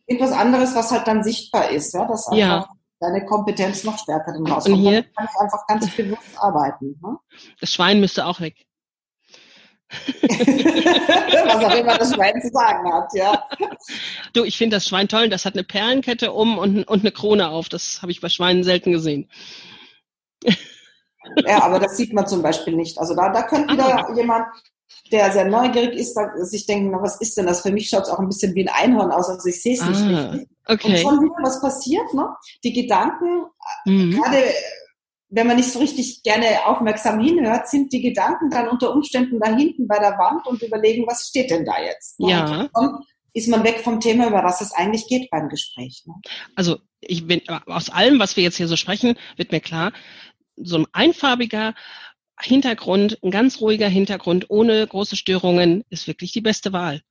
irgendwas 0.08 0.32
anderes, 0.32 0.76
was 0.76 0.92
halt 0.92 1.08
dann 1.08 1.24
sichtbar 1.24 1.70
ist, 1.70 1.94
ja, 1.94 2.06
dass 2.06 2.28
einfach 2.28 2.38
Ja. 2.38 2.70
deine 3.00 3.26
Kompetenz 3.26 3.84
noch 3.84 3.98
stärker 3.98 4.34
dann 4.34 4.46
rauskommt. 4.48 4.78
Und 4.78 4.82
hier- 4.82 5.04
kann 5.04 5.28
ich 5.32 5.40
einfach 5.42 5.68
ganz 5.68 5.90
bewusst 5.96 6.38
arbeiten. 6.38 7.00
Ne? 7.02 7.18
Das 7.60 7.74
Schwein 7.74 8.00
müsste 8.00 8.26
auch 8.26 8.40
weg. 8.40 8.66
was 10.22 11.66
auch 11.66 11.76
immer 11.76 11.98
das 11.98 12.14
Schwein 12.14 12.42
zu 12.42 12.50
sagen 12.50 12.94
hat, 12.94 13.10
ja. 13.14 13.44
Du, 14.34 14.44
ich 14.46 14.58
finde 14.58 14.78
das 14.78 14.88
Schwein 14.88 15.10
toll. 15.10 15.28
Das 15.30 15.44
hat 15.46 15.54
eine 15.56 15.64
Perlenkette 15.66 16.32
um 16.32 16.58
und, 16.58 16.86
und 16.86 17.00
eine 17.02 17.12
Krone 17.12 17.50
auf. 17.50 17.68
Das 17.68 18.02
habe 18.02 18.12
ich 18.12 18.22
bei 18.22 18.30
Schweinen 18.30 18.64
selten 18.64 18.92
gesehen. 18.94 19.30
Ja, 21.46 21.62
aber 21.64 21.80
das 21.80 21.98
sieht 21.98 22.14
man 22.14 22.26
zum 22.28 22.42
Beispiel 22.42 22.76
nicht. 22.76 22.98
Also 23.00 23.16
da, 23.16 23.30
da 23.34 23.44
könnte 23.44 23.74
wieder 23.74 24.08
Ah. 24.10 24.16
jemand, 24.16 24.46
der 25.12 25.32
sehr 25.32 25.46
neugierig 25.46 25.94
ist, 25.94 26.14
da, 26.16 26.32
sich 26.38 26.66
denken, 26.66 26.92
na, 26.92 27.02
was 27.02 27.20
ist 27.22 27.38
denn 27.38 27.46
das? 27.46 27.62
Für 27.62 27.72
mich 27.72 27.90
schaut 27.90 28.04
es 28.04 28.10
auch 28.10 28.20
ein 28.20 28.28
bisschen 28.28 28.56
wie 28.56 28.68
ein 28.68 28.74
Einhorn 28.74 29.12
aus, 29.12 29.30
also 29.30 29.48
ich 29.50 29.62
sehe 29.62 29.74
es 29.76 29.86
nicht 29.86 30.02
Ah, 30.02 30.30
richtig. 30.32 30.48
Und 30.68 30.76
okay. 30.76 30.98
schon 30.98 31.20
wieder 31.22 31.36
was 31.44 31.62
passiert, 31.62 32.14
ne? 32.14 32.28
Die 32.64 32.74
Gedanken, 32.74 33.46
Mhm. 33.86 34.12
gerade 34.12 34.44
wenn 35.30 35.48
man 35.48 35.56
nicht 35.56 35.72
so 35.72 35.80
richtig 35.80 36.24
gerne 36.24 36.66
aufmerksam 36.66 37.20
hinhört, 37.22 37.70
sind 37.70 37.94
die 37.94 38.02
Gedanken 38.02 38.50
dann 38.50 38.68
unter 38.68 38.94
Umständen 38.94 39.40
da 39.40 39.56
hinten 39.56 39.88
bei 39.88 39.98
der 39.98 40.18
Wand 40.18 40.46
und 40.46 40.62
überlegen, 40.62 41.06
was 41.08 41.28
steht 41.30 41.50
denn 41.52 41.66
da 41.66 41.82
jetzt? 41.82 42.20
ne? 42.20 42.30
Ja. 42.32 42.70
Und 42.74 43.06
ist 43.34 43.48
man 43.48 43.64
weg 43.64 43.80
vom 43.80 44.02
Thema, 44.02 44.28
über 44.28 44.42
das 44.42 44.60
es 44.60 44.74
eigentlich 44.74 45.08
geht 45.08 45.30
beim 45.30 45.48
Gespräch. 45.48 46.04
Ne? 46.06 46.16
Also 46.56 46.80
ich 47.00 47.26
bin 47.26 47.42
aus 47.66 47.90
allem, 47.90 48.20
was 48.20 48.36
wir 48.36 48.44
jetzt 48.44 48.58
hier 48.58 48.68
so 48.68 48.76
sprechen, 48.76 49.16
wird 49.38 49.54
mir 49.54 49.62
klar, 49.62 49.94
so 50.58 50.78
ein 50.80 50.88
einfarbiger 50.92 51.74
Hintergrund, 52.44 53.20
ein 53.24 53.32
ganz 53.32 53.62
ruhiger 53.62 53.88
Hintergrund 53.88 54.50
ohne 54.50 54.86
große 54.86 55.16
Störungen 55.16 55.84
ist 55.90 56.08
wirklich 56.08 56.32
die 56.32 56.42
beste 56.42 56.74
Wahl. 56.74 57.02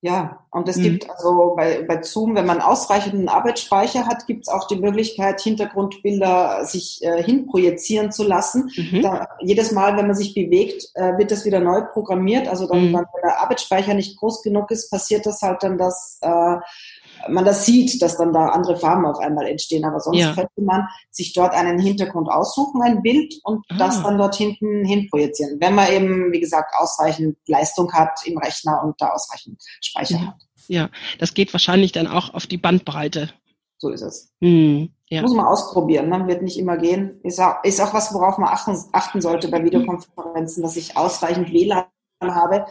Ja, 0.00 0.46
und 0.52 0.68
es 0.68 0.76
Mhm. 0.76 0.82
gibt 0.82 1.10
also 1.10 1.54
bei, 1.56 1.82
bei 1.82 2.00
Zoom, 2.02 2.36
wenn 2.36 2.46
man 2.46 2.60
ausreichenden 2.60 3.28
Arbeitsspeicher 3.28 4.06
hat, 4.06 4.28
gibt 4.28 4.46
es 4.46 4.48
auch 4.48 4.68
die 4.68 4.76
Möglichkeit, 4.76 5.40
Hintergrundbilder 5.40 6.64
sich 6.66 7.02
äh, 7.02 7.20
hinprojizieren 7.20 8.12
zu 8.12 8.22
lassen. 8.22 8.70
Mhm. 8.76 9.02
Da, 9.02 9.26
jedes 9.40 9.72
Mal, 9.72 9.96
wenn 9.96 10.06
man 10.06 10.14
sich 10.14 10.34
bewegt, 10.34 10.84
äh, 10.94 11.18
wird 11.18 11.32
das 11.32 11.44
wieder 11.44 11.58
neu 11.58 11.82
programmiert. 11.92 12.46
Also 12.46 12.68
dann, 12.68 12.92
Mhm. 12.92 12.94
wenn 12.94 13.04
der 13.24 13.40
Arbeitsspeicher 13.40 13.94
nicht 13.94 14.16
groß 14.18 14.42
genug 14.42 14.70
ist, 14.70 14.88
passiert 14.88 15.26
das 15.26 15.42
halt 15.42 15.64
dann, 15.64 15.78
dass 15.78 16.18
äh, 16.22 16.56
man 17.28 17.44
das 17.44 17.64
sieht, 17.66 18.00
dass 18.02 18.16
dann 18.16 18.32
da 18.32 18.48
andere 18.48 18.76
Farben 18.76 19.06
auf 19.06 19.18
einmal 19.18 19.46
entstehen. 19.46 19.84
Aber 19.84 20.00
sonst 20.00 20.18
Ja. 20.18 20.34
könnte 20.34 20.60
man 20.62 20.86
sich 21.10 21.32
dort 21.32 21.52
einen 21.54 21.78
Hintergrund 21.78 22.28
aussuchen, 22.28 22.82
ein 22.82 23.02
Bild 23.02 23.34
und 23.44 23.64
Ah. 23.70 23.76
das 23.78 24.02
dann 24.02 24.18
dort 24.18 24.34
hinten 24.36 24.84
hin 24.84 25.08
projizieren. 25.10 25.56
Wenn 25.60 25.74
man 25.74 25.90
eben, 25.92 26.32
wie 26.32 26.40
gesagt, 26.40 26.72
ausreichend 26.78 27.36
Leistung 27.46 27.92
hat 27.92 28.20
im 28.26 28.38
Rechner 28.38 28.82
und 28.84 29.00
da 29.00 29.10
ausreichend 29.10 29.62
Speicher 29.80 30.16
Ja. 30.18 30.26
hat. 30.28 30.36
Ja, 30.68 30.90
das 31.18 31.34
geht 31.34 31.52
wahrscheinlich 31.54 31.92
dann 31.92 32.06
auch 32.06 32.34
auf 32.34 32.46
die 32.46 32.58
Bandbreite. 32.58 33.30
So 33.78 33.90
ist 33.90 34.02
es. 34.02 34.32
Hm, 34.40 34.90
ja. 35.08 35.22
Muss 35.22 35.32
man 35.34 35.46
ausprobieren, 35.46 36.08
ne? 36.08 36.26
wird 36.26 36.42
nicht 36.42 36.58
immer 36.58 36.76
gehen. 36.76 37.20
Ist 37.22 37.40
auch, 37.40 37.62
ist 37.62 37.80
auch 37.80 37.94
was, 37.94 38.12
worauf 38.12 38.36
man 38.38 38.48
achten, 38.48 38.76
achten 38.92 39.20
sollte 39.20 39.48
bei 39.48 39.62
Videokonferenzen, 39.64 40.62
dass 40.62 40.76
ich 40.76 40.96
ausreichend 40.96 41.52
WLAN 41.52 41.84
habe. 42.22 42.66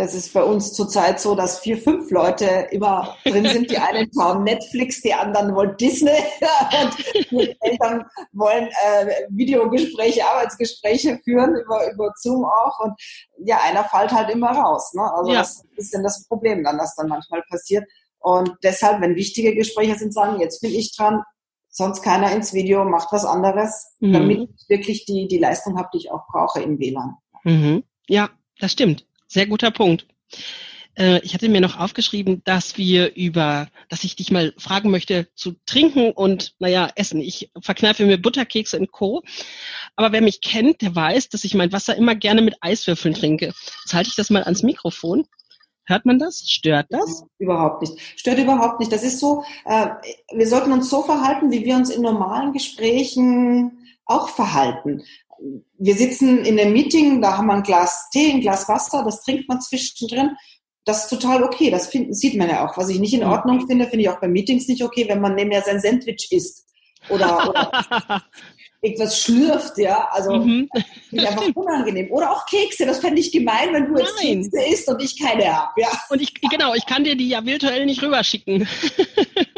Das 0.00 0.14
ist 0.14 0.32
bei 0.32 0.42
uns 0.42 0.72
zurzeit 0.72 1.20
so, 1.20 1.34
dass 1.34 1.58
vier, 1.60 1.76
fünf 1.76 2.10
Leute 2.10 2.46
immer 2.70 3.16
drin 3.26 3.46
sind. 3.46 3.70
Die 3.70 3.76
einen 3.76 4.10
schauen 4.14 4.44
Netflix, 4.44 5.02
die 5.02 5.12
anderen 5.12 5.54
wollen 5.54 5.76
Disney 5.76 6.10
und 6.80 6.96
die 7.30 7.54
Eltern 7.60 8.06
wollen 8.32 8.68
äh, 8.68 9.26
Videogespräche, 9.28 10.26
Arbeitsgespräche 10.26 11.20
führen 11.22 11.54
über, 11.54 11.92
über 11.92 12.14
Zoom 12.16 12.46
auch. 12.46 12.80
Und 12.80 12.94
ja, 13.44 13.58
einer 13.62 13.84
fällt 13.84 14.10
halt 14.12 14.30
immer 14.30 14.52
raus. 14.52 14.94
Ne? 14.94 15.02
Also 15.02 15.32
Ja. 15.32 15.40
das 15.40 15.50
ist 15.56 15.64
ein 15.64 15.76
bisschen 15.76 16.02
das 16.02 16.26
Problem 16.28 16.64
dann, 16.64 16.78
das 16.78 16.94
dann 16.96 17.08
manchmal 17.08 17.42
passiert. 17.50 17.84
Und 18.20 18.56
deshalb, 18.62 19.02
wenn 19.02 19.16
wichtige 19.16 19.54
Gespräche 19.54 19.96
sind, 19.96 20.14
sagen, 20.14 20.40
jetzt 20.40 20.62
bin 20.62 20.72
ich 20.72 20.96
dran, 20.96 21.22
sonst 21.68 22.00
keiner 22.02 22.32
ins 22.32 22.54
Video, 22.54 22.86
macht 22.86 23.12
was 23.12 23.26
anderes, 23.26 23.94
Mhm. 24.00 24.12
damit 24.14 24.38
ich 24.56 24.68
wirklich 24.68 25.04
die, 25.04 25.28
die 25.28 25.38
Leistung 25.38 25.76
habe, 25.78 25.90
die 25.92 25.98
ich 25.98 26.10
auch 26.10 26.26
brauche 26.32 26.62
im 26.62 26.78
WLAN. 26.78 27.16
Mhm. 27.44 27.84
Ja, 28.08 28.30
das 28.58 28.72
stimmt. 28.72 29.04
Sehr 29.30 29.46
guter 29.46 29.70
Punkt. 29.70 30.06
Äh, 30.96 31.20
Ich 31.22 31.34
hatte 31.34 31.48
mir 31.48 31.60
noch 31.60 31.78
aufgeschrieben, 31.78 32.42
dass 32.44 32.76
wir 32.76 33.14
über, 33.14 33.68
dass 33.88 34.02
ich 34.02 34.16
dich 34.16 34.32
mal 34.32 34.52
fragen 34.58 34.90
möchte 34.90 35.28
zu 35.36 35.54
trinken 35.66 36.10
und, 36.10 36.54
naja, 36.58 36.90
essen. 36.96 37.20
Ich 37.20 37.52
verkneife 37.62 38.04
mir 38.04 38.20
Butterkekse 38.20 38.76
und 38.76 38.90
Co. 38.90 39.22
Aber 39.94 40.10
wer 40.10 40.20
mich 40.20 40.40
kennt, 40.40 40.82
der 40.82 40.96
weiß, 40.96 41.28
dass 41.28 41.44
ich 41.44 41.54
mein 41.54 41.70
Wasser 41.70 41.94
immer 41.94 42.16
gerne 42.16 42.42
mit 42.42 42.56
Eiswürfeln 42.60 43.14
trinke. 43.14 43.46
Jetzt 43.84 43.94
halte 43.94 44.08
ich 44.08 44.16
das 44.16 44.30
mal 44.30 44.42
ans 44.42 44.64
Mikrofon. 44.64 45.24
Hört 45.84 46.06
man 46.06 46.18
das? 46.18 46.40
Stört 46.48 46.86
das? 46.90 47.24
Überhaupt 47.38 47.82
nicht. 47.82 48.00
Stört 48.16 48.38
überhaupt 48.38 48.80
nicht. 48.80 48.90
Das 48.90 49.04
ist 49.04 49.20
so, 49.20 49.44
äh, 49.64 49.90
wir 50.34 50.48
sollten 50.48 50.72
uns 50.72 50.90
so 50.90 51.02
verhalten, 51.02 51.52
wie 51.52 51.64
wir 51.64 51.76
uns 51.76 51.90
in 51.90 52.02
normalen 52.02 52.52
Gesprächen 52.52 53.94
auch 54.06 54.28
verhalten. 54.28 55.04
Wir 55.78 55.94
sitzen 55.94 56.44
in 56.44 56.58
einem 56.58 56.72
Meeting, 56.72 57.22
da 57.22 57.36
haben 57.38 57.46
wir 57.46 57.54
ein 57.54 57.62
Glas 57.62 58.08
Tee, 58.12 58.32
ein 58.32 58.40
Glas 58.40 58.68
Wasser, 58.68 59.02
das 59.04 59.22
trinkt 59.22 59.48
man 59.48 59.60
zwischendrin. 59.60 60.36
Das 60.84 61.04
ist 61.04 61.10
total 61.10 61.42
okay, 61.42 61.70
das 61.70 61.88
find, 61.88 62.16
sieht 62.16 62.36
man 62.36 62.48
ja 62.48 62.66
auch. 62.66 62.76
Was 62.76 62.88
ich 62.88 62.98
nicht 62.98 63.14
in. 63.14 63.24
Ordnung 63.24 63.66
finde, 63.66 63.86
finde 63.86 64.02
ich 64.02 64.08
auch 64.08 64.20
bei 64.20 64.28
Meetings 64.28 64.68
nicht 64.68 64.82
okay, 64.82 65.08
wenn 65.08 65.20
man 65.20 65.34
nebenher 65.34 65.62
sein 65.62 65.80
Sandwich 65.80 66.28
isst. 66.30 66.66
Oder, 67.08 67.48
oder 67.48 68.22
irgendwas 68.82 69.20
schlürft, 69.20 69.78
ja. 69.78 70.08
Also 70.10 70.36
mhm. 70.36 70.68
finde 71.08 71.24
ich 71.24 71.28
einfach 71.28 71.54
unangenehm. 71.54 72.10
Oder 72.10 72.30
auch 72.30 72.46
Kekse, 72.46 72.86
das 72.86 72.98
fände 72.98 73.20
ich 73.20 73.32
gemein, 73.32 73.72
wenn 73.72 73.92
du 73.92 73.98
jetzt 73.98 74.14
Nein. 74.22 74.42
Kekse 74.42 74.72
isst 74.72 74.88
und 74.88 75.02
ich 75.02 75.18
keine 75.18 75.54
habe, 75.54 75.80
ja. 75.80 75.88
Und 76.08 76.20
ich, 76.20 76.34
genau, 76.34 76.74
ich 76.74 76.86
kann 76.86 77.04
dir 77.04 77.16
die 77.16 77.28
ja 77.28 77.44
virtuell 77.44 77.86
nicht 77.86 78.02
rüberschicken. 78.02 78.68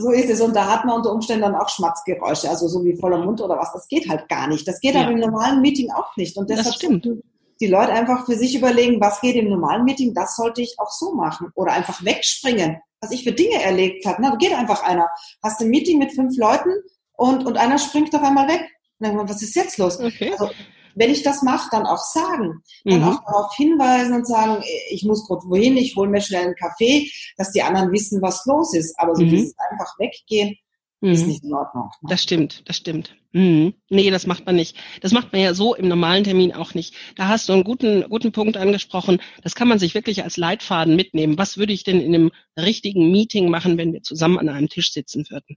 So 0.00 0.10
ist 0.10 0.30
es. 0.30 0.40
Und 0.40 0.54
da 0.56 0.66
hat 0.66 0.84
man 0.84 0.96
unter 0.96 1.12
Umständen 1.12 1.42
dann 1.42 1.54
auch 1.54 1.68
Schmatzgeräusche, 1.68 2.48
also 2.48 2.66
so 2.68 2.84
wie 2.84 2.96
voller 2.96 3.18
Mund 3.18 3.40
oder 3.40 3.56
was. 3.58 3.72
Das 3.72 3.86
geht 3.88 4.08
halt 4.08 4.28
gar 4.28 4.46
nicht. 4.48 4.66
Das 4.66 4.80
geht 4.80 4.94
Ja. 4.94 5.02
aber 5.02 5.12
im 5.12 5.20
normalen 5.20 5.60
Meeting 5.60 5.90
auch 5.90 6.16
nicht. 6.16 6.36
Und 6.36 6.48
Das 6.50 6.58
deshalb 6.58 6.74
stimmt. 6.76 7.04
sollten 7.04 7.22
die 7.60 7.66
Leute 7.66 7.92
einfach 7.92 8.24
für 8.24 8.36
sich 8.36 8.56
überlegen, 8.56 9.00
was 9.00 9.20
geht 9.20 9.36
im 9.36 9.50
normalen 9.50 9.84
Meeting, 9.84 10.14
das 10.14 10.34
sollte 10.36 10.62
ich 10.62 10.74
auch 10.78 10.90
so 10.90 11.12
machen. 11.14 11.50
Oder 11.54 11.72
einfach 11.72 12.02
wegspringen. 12.04 12.78
Was 13.02 13.10
ich 13.12 13.24
für 13.24 13.32
Dinge 13.32 13.62
erlebt 13.62 14.04
habe. 14.06 14.16
Na, 14.20 14.30
da 14.30 14.36
geht 14.36 14.52
einfach 14.54 14.82
einer. 14.82 15.08
Hast 15.42 15.60
ein 15.60 15.68
Meeting 15.68 15.98
mit 15.98 16.12
fünf 16.12 16.36
Leuten 16.38 16.70
und, 17.16 17.46
und 17.46 17.56
einer 17.56 17.78
springt 17.78 18.14
auf 18.14 18.22
einmal 18.22 18.48
weg. 18.48 18.62
Und 18.98 19.08
dann 19.08 19.28
was 19.28 19.42
ist 19.42 19.54
jetzt 19.56 19.78
los? 19.78 19.98
Okay. 20.00 20.32
Also, 20.32 20.50
wenn 20.94 21.10
ich 21.10 21.22
das 21.22 21.42
mache, 21.42 21.68
dann 21.70 21.86
auch 21.86 21.98
sagen. 21.98 22.62
Dann 22.84 23.00
Mhm. 23.00 23.08
auch 23.08 23.24
darauf 23.24 23.54
hinweisen 23.56 24.14
und 24.14 24.26
sagen, 24.26 24.62
ich 24.90 25.04
muss 25.04 25.26
kurz 25.26 25.44
wohin, 25.46 25.76
ich 25.76 25.96
hole 25.96 26.10
mir 26.10 26.20
schnell 26.20 26.44
einen 26.46 26.56
Kaffee, 26.56 27.10
dass 27.36 27.52
die 27.52 27.62
anderen 27.62 27.92
wissen, 27.92 28.22
was 28.22 28.44
los 28.46 28.74
ist. 28.74 28.98
Aber 28.98 29.14
so 29.14 29.22
Mhm. 29.22 29.30
dieses 29.30 29.54
einfach 29.70 29.98
weggehen, 29.98 30.56
mhm. 31.00 31.12
ist 31.12 31.26
nicht 31.26 31.44
in 31.44 31.54
Ordnung. 31.54 31.90
Ne? 32.02 32.08
Das 32.10 32.22
stimmt, 32.22 32.62
das 32.68 32.76
stimmt. 32.76 33.14
Mhm. 33.32 33.74
Nee, 33.88 34.10
das 34.10 34.26
macht 34.26 34.44
man 34.46 34.56
nicht. 34.56 34.76
Das 35.02 35.12
macht 35.12 35.32
man 35.32 35.40
ja 35.40 35.54
so 35.54 35.74
im 35.76 35.86
normalen 35.86 36.24
Termin 36.24 36.52
auch 36.52 36.74
nicht. 36.74 36.94
Da 37.14 37.28
hast 37.28 37.48
du 37.48 37.52
einen 37.52 37.62
guten, 37.64 38.02
guten 38.08 38.32
Punkt 38.32 38.56
angesprochen. 38.56 39.20
Das 39.42 39.54
kann 39.54 39.68
man 39.68 39.78
sich 39.78 39.94
wirklich 39.94 40.24
als 40.24 40.36
Leitfaden 40.36 40.96
mitnehmen. 40.96 41.38
Was 41.38 41.56
würde 41.56 41.72
ich 41.72 41.84
denn 41.84 42.00
in 42.00 42.14
einem 42.14 42.30
richtigen 42.58 43.12
Meeting 43.12 43.48
machen, 43.48 43.78
wenn 43.78 43.92
wir 43.92 44.02
zusammen 44.02 44.38
an 44.38 44.48
einem 44.48 44.68
Tisch 44.68 44.92
sitzen 44.92 45.24
würden? 45.30 45.56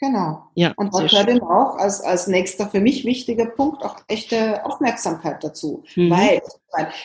Genau. 0.00 0.44
Ja, 0.54 0.72
und 0.76 0.94
da 0.94 1.02
gehört 1.02 1.28
eben 1.28 1.42
auch 1.42 1.76
als, 1.76 2.00
als 2.00 2.28
nächster 2.28 2.68
für 2.68 2.80
mich 2.80 3.04
wichtiger 3.04 3.46
Punkt 3.46 3.84
auch 3.84 3.96
echte 4.06 4.64
Aufmerksamkeit 4.64 5.42
dazu. 5.42 5.82
Mhm. 5.96 6.10
Weil, 6.10 6.42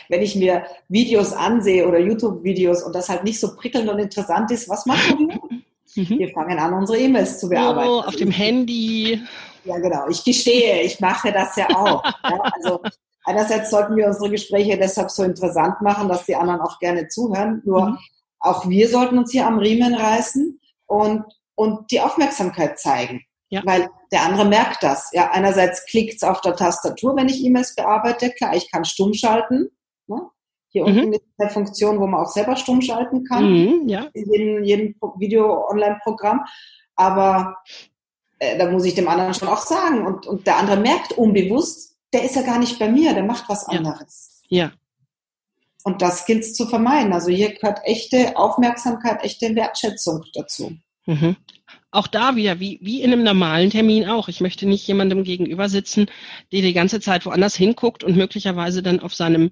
wenn 0.08 0.22
ich 0.22 0.36
mir 0.36 0.64
Videos 0.88 1.32
ansehe 1.32 1.88
oder 1.88 1.98
YouTube-Videos 1.98 2.84
und 2.84 2.94
das 2.94 3.08
halt 3.08 3.24
nicht 3.24 3.40
so 3.40 3.56
prickelnd 3.56 3.88
und 3.88 3.98
interessant 3.98 4.50
ist, 4.52 4.68
was 4.68 4.86
machen 4.86 5.28
wir? 5.28 5.38
Mhm. 5.96 6.18
Wir 6.18 6.30
fangen 6.30 6.58
an, 6.58 6.74
unsere 6.74 6.98
E-Mails 6.98 7.38
zu 7.38 7.48
bearbeiten. 7.48 7.88
Oh, 7.88 8.00
auf 8.00 8.16
dem 8.16 8.32
Handy. 8.32 9.22
Ja, 9.64 9.78
genau. 9.78 10.08
Ich 10.08 10.24
gestehe, 10.24 10.82
ich 10.82 10.98
mache 10.98 11.30
das 11.30 11.54
ja 11.54 11.68
auch. 11.68 12.02
ja, 12.24 12.40
also 12.52 12.80
einerseits 13.24 13.70
sollten 13.70 13.94
wir 13.94 14.08
unsere 14.08 14.30
Gespräche 14.30 14.76
deshalb 14.76 15.10
so 15.10 15.22
interessant 15.22 15.80
machen, 15.82 16.08
dass 16.08 16.26
die 16.26 16.34
anderen 16.34 16.62
auch 16.62 16.80
gerne 16.80 17.06
zuhören. 17.06 17.62
Nur 17.64 17.90
mhm. 17.90 17.98
auch 18.40 18.68
wir 18.68 18.88
sollten 18.88 19.18
uns 19.18 19.30
hier 19.30 19.46
am 19.46 19.58
Riemen 19.58 19.94
reißen 19.94 20.60
und, 20.86 21.22
und 21.54 21.90
die 21.90 22.00
Aufmerksamkeit 22.00 22.78
zeigen. 22.78 23.24
Ja. 23.48 23.62
Weil 23.64 23.88
der 24.10 24.22
andere 24.24 24.44
merkt 24.46 24.82
das. 24.82 25.10
Ja, 25.12 25.30
einerseits 25.30 25.84
klickt 25.86 26.14
es 26.14 26.22
auf 26.22 26.40
der 26.40 26.56
Tastatur, 26.56 27.14
wenn 27.16 27.28
ich 27.28 27.44
E-Mails 27.44 27.74
bearbeite. 27.74 28.30
Klar, 28.30 28.56
ich 28.56 28.70
kann 28.70 28.84
stumm 28.84 29.14
schalten. 29.14 29.68
Ne? 30.06 30.22
Hier 30.68 30.86
mhm. 30.86 30.98
unten 30.98 31.12
ist 31.12 31.22
eine 31.38 31.50
Funktion, 31.50 32.00
wo 32.00 32.06
man 32.06 32.20
auch 32.20 32.30
selber 32.30 32.56
stumm 32.56 32.82
schalten 32.82 33.24
kann. 33.24 33.44
Mhm, 33.48 33.88
ja. 33.88 34.08
In 34.12 34.32
jedem, 34.32 34.64
jedem 34.64 34.94
Video-Online-Programm. 35.18 36.44
Aber 36.96 37.56
äh, 38.38 38.58
da 38.58 38.70
muss 38.70 38.84
ich 38.84 38.94
dem 38.94 39.08
anderen 39.08 39.34
schon 39.34 39.48
auch 39.48 39.62
sagen. 39.62 40.04
Und, 40.06 40.26
und 40.26 40.46
der 40.46 40.56
andere 40.56 40.76
merkt 40.76 41.12
unbewusst, 41.12 41.96
der 42.12 42.24
ist 42.24 42.36
ja 42.36 42.42
gar 42.42 42.58
nicht 42.58 42.78
bei 42.78 42.88
mir, 42.88 43.14
der 43.14 43.24
macht 43.24 43.48
was 43.48 43.68
anderes. 43.68 44.42
Ja. 44.48 44.64
ja. 44.66 44.72
Und 45.84 46.00
das 46.00 46.24
gilt 46.24 46.40
es 46.40 46.54
zu 46.54 46.66
vermeiden. 46.66 47.12
Also 47.12 47.30
hier 47.30 47.54
gehört 47.54 47.80
echte 47.84 48.36
Aufmerksamkeit, 48.36 49.22
echte 49.22 49.54
Wertschätzung 49.54 50.24
dazu. 50.32 50.72
Mhm. 51.06 51.36
Auch 51.90 52.06
da 52.06 52.36
wieder, 52.36 52.60
wie, 52.60 52.78
wie 52.82 53.02
in 53.02 53.12
einem 53.12 53.22
normalen 53.22 53.70
Termin 53.70 54.08
auch. 54.08 54.28
Ich 54.28 54.40
möchte 54.40 54.66
nicht 54.66 54.86
jemandem 54.86 55.22
gegenüber 55.24 55.68
sitzen, 55.68 56.06
der 56.52 56.62
die 56.62 56.72
ganze 56.72 57.00
Zeit 57.00 57.24
woanders 57.26 57.54
hinguckt 57.54 58.04
und 58.04 58.16
möglicherweise 58.16 58.82
dann 58.82 59.00
auf 59.00 59.14
seinem 59.14 59.50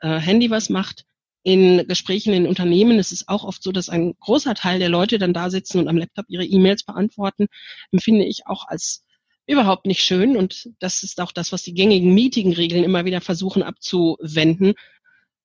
äh, 0.00 0.18
Handy 0.18 0.50
was 0.50 0.70
macht. 0.70 1.04
In 1.44 1.86
Gesprächen 1.86 2.32
in 2.32 2.46
Unternehmen 2.46 2.98
ist 2.98 3.12
es 3.12 3.28
auch 3.28 3.44
oft 3.44 3.62
so, 3.62 3.70
dass 3.70 3.88
ein 3.88 4.14
großer 4.18 4.54
Teil 4.54 4.80
der 4.80 4.88
Leute 4.88 5.18
dann 5.18 5.32
da 5.32 5.50
sitzen 5.50 5.78
und 5.78 5.88
am 5.88 5.96
Laptop 5.96 6.26
ihre 6.28 6.44
E-Mails 6.44 6.84
beantworten. 6.84 7.46
Empfinde 7.92 8.24
ich 8.24 8.46
auch 8.46 8.66
als 8.66 9.04
überhaupt 9.46 9.86
nicht 9.86 10.02
schön. 10.02 10.36
Und 10.36 10.70
das 10.78 11.02
ist 11.02 11.20
auch 11.20 11.32
das, 11.32 11.52
was 11.52 11.62
die 11.62 11.74
gängigen 11.74 12.12
Meeting-Regeln 12.14 12.84
immer 12.84 13.04
wieder 13.04 13.20
versuchen 13.20 13.62
abzuwenden. 13.62 14.74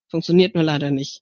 Funktioniert 0.08 0.56
nur 0.56 0.64
leider 0.64 0.92
nicht. 0.92 1.22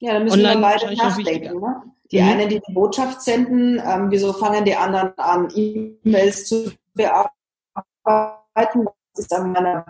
Ja, 0.00 0.14
da 0.14 0.20
müssen 0.20 0.38
Online 0.38 0.60
wir 0.60 0.60
beide 0.60 0.96
nachdenken. 0.96 1.60
Ne? 1.60 1.82
Die 2.10 2.20
mhm. 2.20 2.28
einen, 2.28 2.48
die 2.48 2.60
die 2.66 2.72
Botschaft 2.72 3.22
senden, 3.22 3.82
ähm, 3.84 4.10
wieso 4.10 4.32
fangen 4.32 4.64
die 4.64 4.74
anderen 4.74 5.16
an, 5.18 5.48
E-Mails 5.54 6.46
zu 6.46 6.72
bearbeiten? 6.94 8.88
ist 9.18 9.32
an 9.32 9.52
meiner 9.52 9.84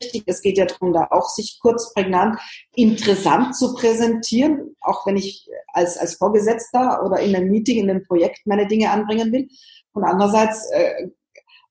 wichtig. 0.00 0.24
Es 0.26 0.40
geht 0.40 0.58
ja 0.58 0.64
darum, 0.64 0.92
da 0.92 1.08
auch 1.10 1.28
sich 1.28 1.58
kurz 1.60 1.92
prägnant 1.92 2.38
interessant 2.74 3.56
zu 3.56 3.74
präsentieren, 3.74 4.76
auch 4.80 5.06
wenn 5.06 5.16
ich 5.16 5.48
als, 5.72 5.96
als 5.96 6.14
Vorgesetzter 6.14 7.04
oder 7.04 7.18
in 7.20 7.34
einem 7.34 7.50
Meeting, 7.50 7.78
in 7.78 7.90
einem 7.90 8.04
Projekt 8.04 8.46
meine 8.46 8.66
Dinge 8.66 8.90
anbringen 8.90 9.32
will. 9.32 9.48
Und 9.92 10.04
andererseits 10.04 10.70
äh, 10.70 11.08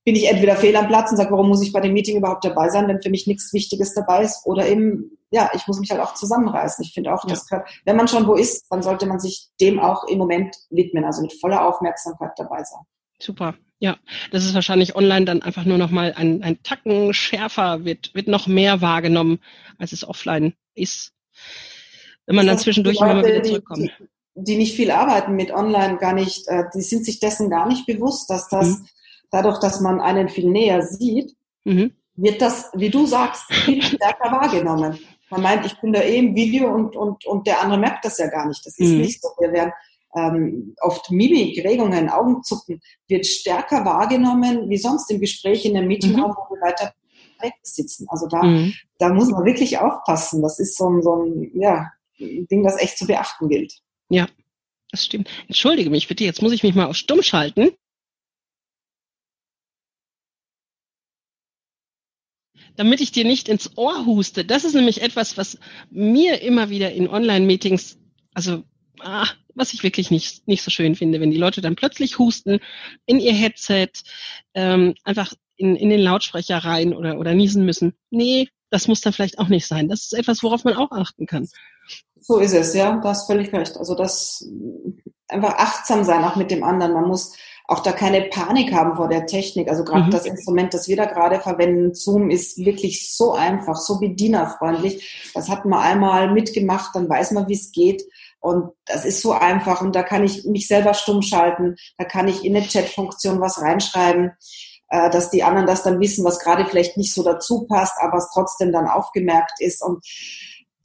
bin 0.07 0.15
ich 0.15 0.29
entweder 0.29 0.55
fehl 0.55 0.73
am 0.77 0.87
Platz 0.87 1.11
und 1.11 1.17
sage, 1.17 1.31
warum 1.31 1.49
muss 1.49 1.61
ich 1.61 1.73
bei 1.73 1.81
dem 1.81 1.91
Meeting 1.91 2.15
überhaupt 2.15 2.45
dabei 2.45 2.69
sein, 2.69 2.87
wenn 2.87 3.01
für 3.01 3.09
mich 3.09 3.27
nichts 3.27 3.51
Wichtiges 3.51 3.93
dabei 3.93 4.23
ist? 4.23 4.45
Oder 4.45 4.65
eben, 4.65 5.17
ja, 5.31 5.51
ich 5.53 5.67
muss 5.67 5.81
mich 5.81 5.91
halt 5.91 5.99
auch 5.99 6.13
zusammenreißen. 6.13 6.81
Ich 6.85 6.93
finde 6.93 7.13
auch, 7.13 7.25
ja. 7.25 7.31
das 7.31 7.45
gehört, 7.45 7.67
wenn 7.83 7.97
man 7.97 8.07
schon 8.07 8.25
wo 8.25 8.35
ist, 8.35 8.67
dann 8.69 8.81
sollte 8.81 9.05
man 9.05 9.19
sich 9.19 9.49
dem 9.59 9.81
auch 9.81 10.05
im 10.05 10.17
Moment 10.17 10.55
widmen, 10.69 11.03
also 11.03 11.21
mit 11.21 11.33
voller 11.33 11.67
Aufmerksamkeit 11.67 12.31
dabei 12.37 12.63
sein. 12.63 12.79
Super. 13.19 13.55
Ja, 13.79 13.97
das 14.31 14.45
ist 14.45 14.53
wahrscheinlich 14.53 14.95
online 14.95 15.25
dann 15.25 15.41
einfach 15.41 15.65
nur 15.65 15.77
noch 15.77 15.91
mal 15.91 16.13
ein, 16.15 16.41
ein 16.41 16.63
Tacken 16.63 17.13
schärfer, 17.13 17.83
wird, 17.83 18.15
wird 18.15 18.29
noch 18.29 18.47
mehr 18.47 18.79
wahrgenommen, 18.79 19.39
als 19.77 19.91
es 19.91 20.07
offline 20.07 20.53
ist. 20.73 21.11
Wenn 22.27 22.37
man 22.37 22.47
dann 22.47 22.59
zwischendurch 22.59 23.01
Leute, 23.01 23.11
immer 23.11 23.25
wieder 23.25 23.43
zurückkommt. 23.43 23.91
Die, 23.99 24.43
die, 24.45 24.55
nicht 24.55 24.73
viel 24.73 24.89
arbeiten 24.89 25.35
mit 25.35 25.51
online, 25.51 25.97
gar 25.97 26.13
nicht, 26.13 26.47
äh, 26.47 26.63
die 26.73 26.81
sind 26.81 27.03
sich 27.03 27.19
dessen 27.19 27.49
gar 27.49 27.67
nicht 27.67 27.85
bewusst, 27.85 28.29
dass 28.29 28.47
das 28.47 28.67
mhm. 28.67 28.87
Dadurch, 29.31 29.59
dass 29.59 29.81
man 29.81 29.99
einen 29.99 30.29
viel 30.29 30.49
näher 30.49 30.81
sieht, 30.81 31.35
mhm. 31.63 31.93
wird 32.15 32.41
das, 32.41 32.71
wie 32.73 32.89
du 32.89 33.05
sagst, 33.05 33.51
viel 33.51 33.81
stärker 33.81 34.31
wahrgenommen. 34.31 34.99
Man 35.29 35.41
meint, 35.41 35.65
ich 35.65 35.79
bin 35.81 35.91
da 35.93 36.01
eh 36.01 36.17
im 36.17 36.35
Video 36.35 36.73
und, 36.73 36.95
und, 36.95 37.25
und 37.25 37.47
der 37.47 37.61
andere 37.61 37.79
merkt 37.79 38.05
das 38.05 38.17
ja 38.17 38.27
gar 38.27 38.47
nicht. 38.47 38.65
Das 38.65 38.77
ist 38.77 38.89
mhm. 38.89 39.01
nicht 39.01 39.21
so. 39.21 39.29
Wir 39.39 39.51
werden 39.51 39.73
ähm, 40.15 40.75
oft 40.81 41.11
Mimik, 41.11 41.63
Regungen, 41.63 42.09
Augenzucken 42.09 42.81
wird 43.07 43.25
stärker 43.25 43.83
wahrgenommen 43.85 44.69
wie 44.69 44.77
sonst 44.77 45.11
im 45.11 45.19
Gespräch 45.19 45.65
in 45.65 45.75
einem 45.75 45.87
Meetingraum, 45.87 46.31
mhm. 46.31 46.35
wo 46.35 46.55
wir 46.55 46.61
weiter 46.61 46.93
weg 47.41 47.53
sitzen. 47.61 48.07
Also 48.09 48.27
da, 48.27 48.41
mhm. 48.43 48.73
da 48.97 49.09
muss 49.09 49.29
man 49.29 49.45
wirklich 49.45 49.77
aufpassen. 49.77 50.41
Das 50.41 50.59
ist 50.59 50.77
so 50.77 50.89
ein, 50.89 51.01
so 51.01 51.23
ein 51.23 51.51
ja, 51.53 51.91
Ding, 52.19 52.63
das 52.63 52.79
echt 52.79 52.97
zu 52.97 53.05
beachten 53.05 53.49
gilt. 53.49 53.73
Ja, 54.09 54.27
das 54.91 55.05
stimmt. 55.05 55.29
Entschuldige 55.47 55.89
mich 55.89 56.07
bitte, 56.07 56.23
jetzt 56.23 56.41
muss 56.41 56.53
ich 56.53 56.63
mich 56.63 56.73
mal 56.73 56.85
auf 56.85 56.95
Stumm 56.95 57.21
schalten. 57.21 57.71
Damit 62.77 63.01
ich 63.01 63.11
dir 63.11 63.25
nicht 63.25 63.49
ins 63.49 63.75
Ohr 63.75 64.05
huste. 64.05 64.45
Das 64.45 64.63
ist 64.63 64.75
nämlich 64.75 65.01
etwas, 65.01 65.35
was 65.35 65.57
mir 65.89 66.41
immer 66.41 66.69
wieder 66.69 66.91
in 66.91 67.09
Online-Meetings, 67.09 67.97
also 68.33 68.63
ah, 69.01 69.27
was 69.55 69.73
ich 69.73 69.83
wirklich 69.83 70.11
nicht, 70.11 70.47
nicht 70.47 70.63
so 70.63 70.71
schön 70.71 70.95
finde, 70.95 71.19
wenn 71.19 71.31
die 71.31 71.37
Leute 71.37 71.61
dann 71.61 71.75
plötzlich 71.75 72.19
husten 72.19 72.59
in 73.05 73.19
ihr 73.19 73.33
Headset, 73.33 73.89
ähm, 74.53 74.93
einfach 75.03 75.33
in, 75.57 75.75
in 75.75 75.89
den 75.89 75.99
Lautsprecher 75.99 76.59
rein 76.59 76.93
oder, 76.93 77.19
oder 77.19 77.33
niesen 77.33 77.65
müssen. 77.65 77.93
Nee, 78.11 78.49
das 78.69 78.87
muss 78.87 79.01
dann 79.01 79.13
vielleicht 79.13 79.39
auch 79.39 79.47
nicht 79.47 79.65
sein. 79.65 79.89
Das 79.89 80.03
ist 80.03 80.13
etwas, 80.13 80.43
worauf 80.43 80.63
man 80.63 80.75
auch 80.75 80.91
achten 80.91 81.25
kann. 81.25 81.47
So 82.19 82.37
ist 82.37 82.53
es, 82.53 82.73
ja, 82.75 82.95
du 82.95 83.07
hast 83.07 83.27
völlig 83.27 83.51
recht. 83.53 83.77
Also 83.77 83.95
das 83.95 84.47
einfach 85.27 85.55
achtsam 85.55 86.03
sein, 86.03 86.23
auch 86.23 86.35
mit 86.35 86.51
dem 86.51 86.63
anderen. 86.63 86.93
Man 86.93 87.07
muss 87.07 87.35
auch 87.69 87.81
da 87.81 87.91
keine 87.91 88.21
Panik 88.21 88.73
haben 88.73 88.95
vor 88.95 89.09
der 89.09 89.25
Technik. 89.25 89.69
Also 89.69 89.83
gerade 89.83 90.05
mhm. 90.05 90.11
das 90.11 90.25
Instrument, 90.25 90.73
das 90.73 90.87
wir 90.87 90.95
da 90.95 91.05
gerade 91.05 91.41
verwenden, 91.41 91.93
Zoom, 91.93 92.29
ist 92.29 92.57
wirklich 92.57 93.13
so 93.13 93.33
einfach, 93.33 93.75
so 93.75 93.99
bedienerfreundlich. 93.99 95.31
Das 95.33 95.49
hat 95.49 95.65
man 95.65 95.79
einmal 95.79 96.31
mitgemacht, 96.31 96.95
dann 96.95 97.09
weiß 97.09 97.31
man, 97.31 97.49
wie 97.49 97.55
es 97.55 97.73
geht. 97.73 98.03
Und 98.39 98.71
das 98.85 99.03
ist 99.03 99.21
so 99.21 99.33
einfach 99.33 99.81
und 99.81 99.95
da 99.95 100.03
kann 100.03 100.23
ich 100.23 100.45
mich 100.45 100.67
selber 100.67 100.93
stumm 100.93 101.21
schalten, 101.21 101.75
da 101.97 102.05
kann 102.05 102.27
ich 102.27 102.45
in 102.45 102.55
eine 102.55 102.65
Chat-Funktion 102.65 103.41
was 103.41 103.61
reinschreiben, 103.61 104.31
äh, 104.89 105.09
dass 105.09 105.31
die 105.31 105.43
anderen 105.43 105.67
das 105.67 105.83
dann 105.83 105.99
wissen, 105.99 106.23
was 106.23 106.39
gerade 106.39 106.65
vielleicht 106.65 106.95
nicht 106.95 107.13
so 107.13 107.23
dazu 107.23 107.65
passt, 107.67 107.97
aber 107.99 108.19
es 108.19 108.29
trotzdem 108.31 108.71
dann 108.71 108.87
aufgemerkt 108.87 109.59
ist. 109.59 109.83
Und 109.83 110.05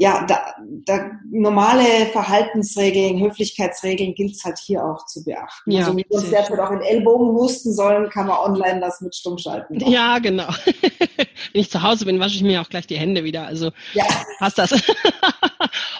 ja, 0.02 0.26
da, 0.26 0.56
da 0.84 1.12
normale 1.30 2.06
Verhaltensregeln, 2.06 3.20
Höflichkeitsregeln 3.20 4.16
gilt 4.16 4.32
es 4.32 4.42
halt 4.42 4.58
hier 4.58 4.84
auch 4.84 5.06
zu 5.06 5.22
beachten. 5.22 5.70
Ja, 5.70 5.86
also 5.86 5.96
wie 5.96 6.04
wir 6.08 6.18
uns 6.18 6.28
derzeit 6.28 6.58
auch 6.58 6.72
in 6.72 6.80
Ellbogen 6.80 7.28
husten 7.28 7.72
sollen, 7.72 8.10
kann 8.10 8.26
man 8.26 8.36
online 8.36 8.80
das 8.80 9.00
mit 9.00 9.14
stumm 9.14 9.38
schalten. 9.38 9.78
Ja, 9.88 10.18
genau. 10.18 10.48
Wenn 11.52 11.60
ich 11.60 11.70
zu 11.70 11.82
Hause 11.84 12.04
bin, 12.04 12.18
wasche 12.18 12.34
ich 12.34 12.42
mir 12.42 12.60
auch 12.60 12.68
gleich 12.68 12.88
die 12.88 12.98
Hände 12.98 13.22
wieder. 13.22 13.46
Also 13.46 13.70
ja. 13.94 14.04
passt 14.40 14.58
das. 14.58 14.72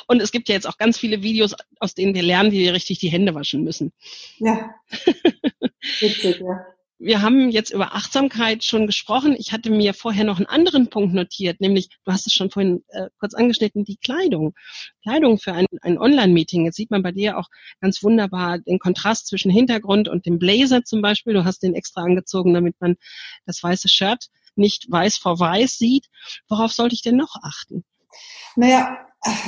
Und 0.08 0.20
es 0.20 0.32
gibt 0.32 0.48
ja 0.48 0.56
jetzt 0.56 0.66
auch 0.66 0.78
ganz 0.78 0.98
viele 0.98 1.22
Videos, 1.22 1.54
aus 1.78 1.94
denen 1.94 2.12
wir 2.12 2.24
lernen, 2.24 2.50
wie 2.50 2.58
wir 2.58 2.72
richtig 2.72 2.98
die 2.98 3.08
Hände 3.08 3.36
waschen 3.36 3.62
müssen. 3.62 3.92
Ja. 4.38 4.74
Witzig, 6.00 6.40
ja 6.40 6.71
wir 7.02 7.20
haben 7.20 7.50
jetzt 7.50 7.70
über 7.70 7.94
Achtsamkeit 7.94 8.62
schon 8.62 8.86
gesprochen. 8.86 9.34
Ich 9.36 9.52
hatte 9.52 9.70
mir 9.70 9.92
vorher 9.92 10.24
noch 10.24 10.36
einen 10.36 10.46
anderen 10.46 10.88
Punkt 10.88 11.14
notiert, 11.14 11.60
nämlich, 11.60 11.88
du 12.04 12.12
hast 12.12 12.26
es 12.26 12.32
schon 12.32 12.50
vorhin 12.50 12.84
äh, 12.88 13.08
kurz 13.18 13.34
angeschnitten, 13.34 13.84
die 13.84 13.96
Kleidung. 13.96 14.54
Kleidung 15.02 15.38
für 15.38 15.52
ein, 15.52 15.66
ein 15.82 15.98
Online-Meeting. 15.98 16.64
Jetzt 16.64 16.76
sieht 16.76 16.92
man 16.92 17.02
bei 17.02 17.10
dir 17.10 17.38
auch 17.38 17.48
ganz 17.80 18.02
wunderbar 18.02 18.58
den 18.58 18.78
Kontrast 18.78 19.26
zwischen 19.26 19.50
Hintergrund 19.50 20.08
und 20.08 20.26
dem 20.26 20.38
Blazer 20.38 20.84
zum 20.84 21.02
Beispiel. 21.02 21.34
Du 21.34 21.44
hast 21.44 21.62
den 21.62 21.74
extra 21.74 22.02
angezogen, 22.02 22.54
damit 22.54 22.76
man 22.80 22.96
das 23.46 23.62
weiße 23.62 23.88
Shirt 23.88 24.28
nicht 24.54 24.90
weiß 24.90 25.16
vor 25.16 25.40
weiß 25.40 25.78
sieht. 25.78 26.06
Worauf 26.48 26.72
sollte 26.72 26.94
ich 26.94 27.02
denn 27.02 27.16
noch 27.16 27.34
achten? 27.42 27.84
Naja, 28.54 28.98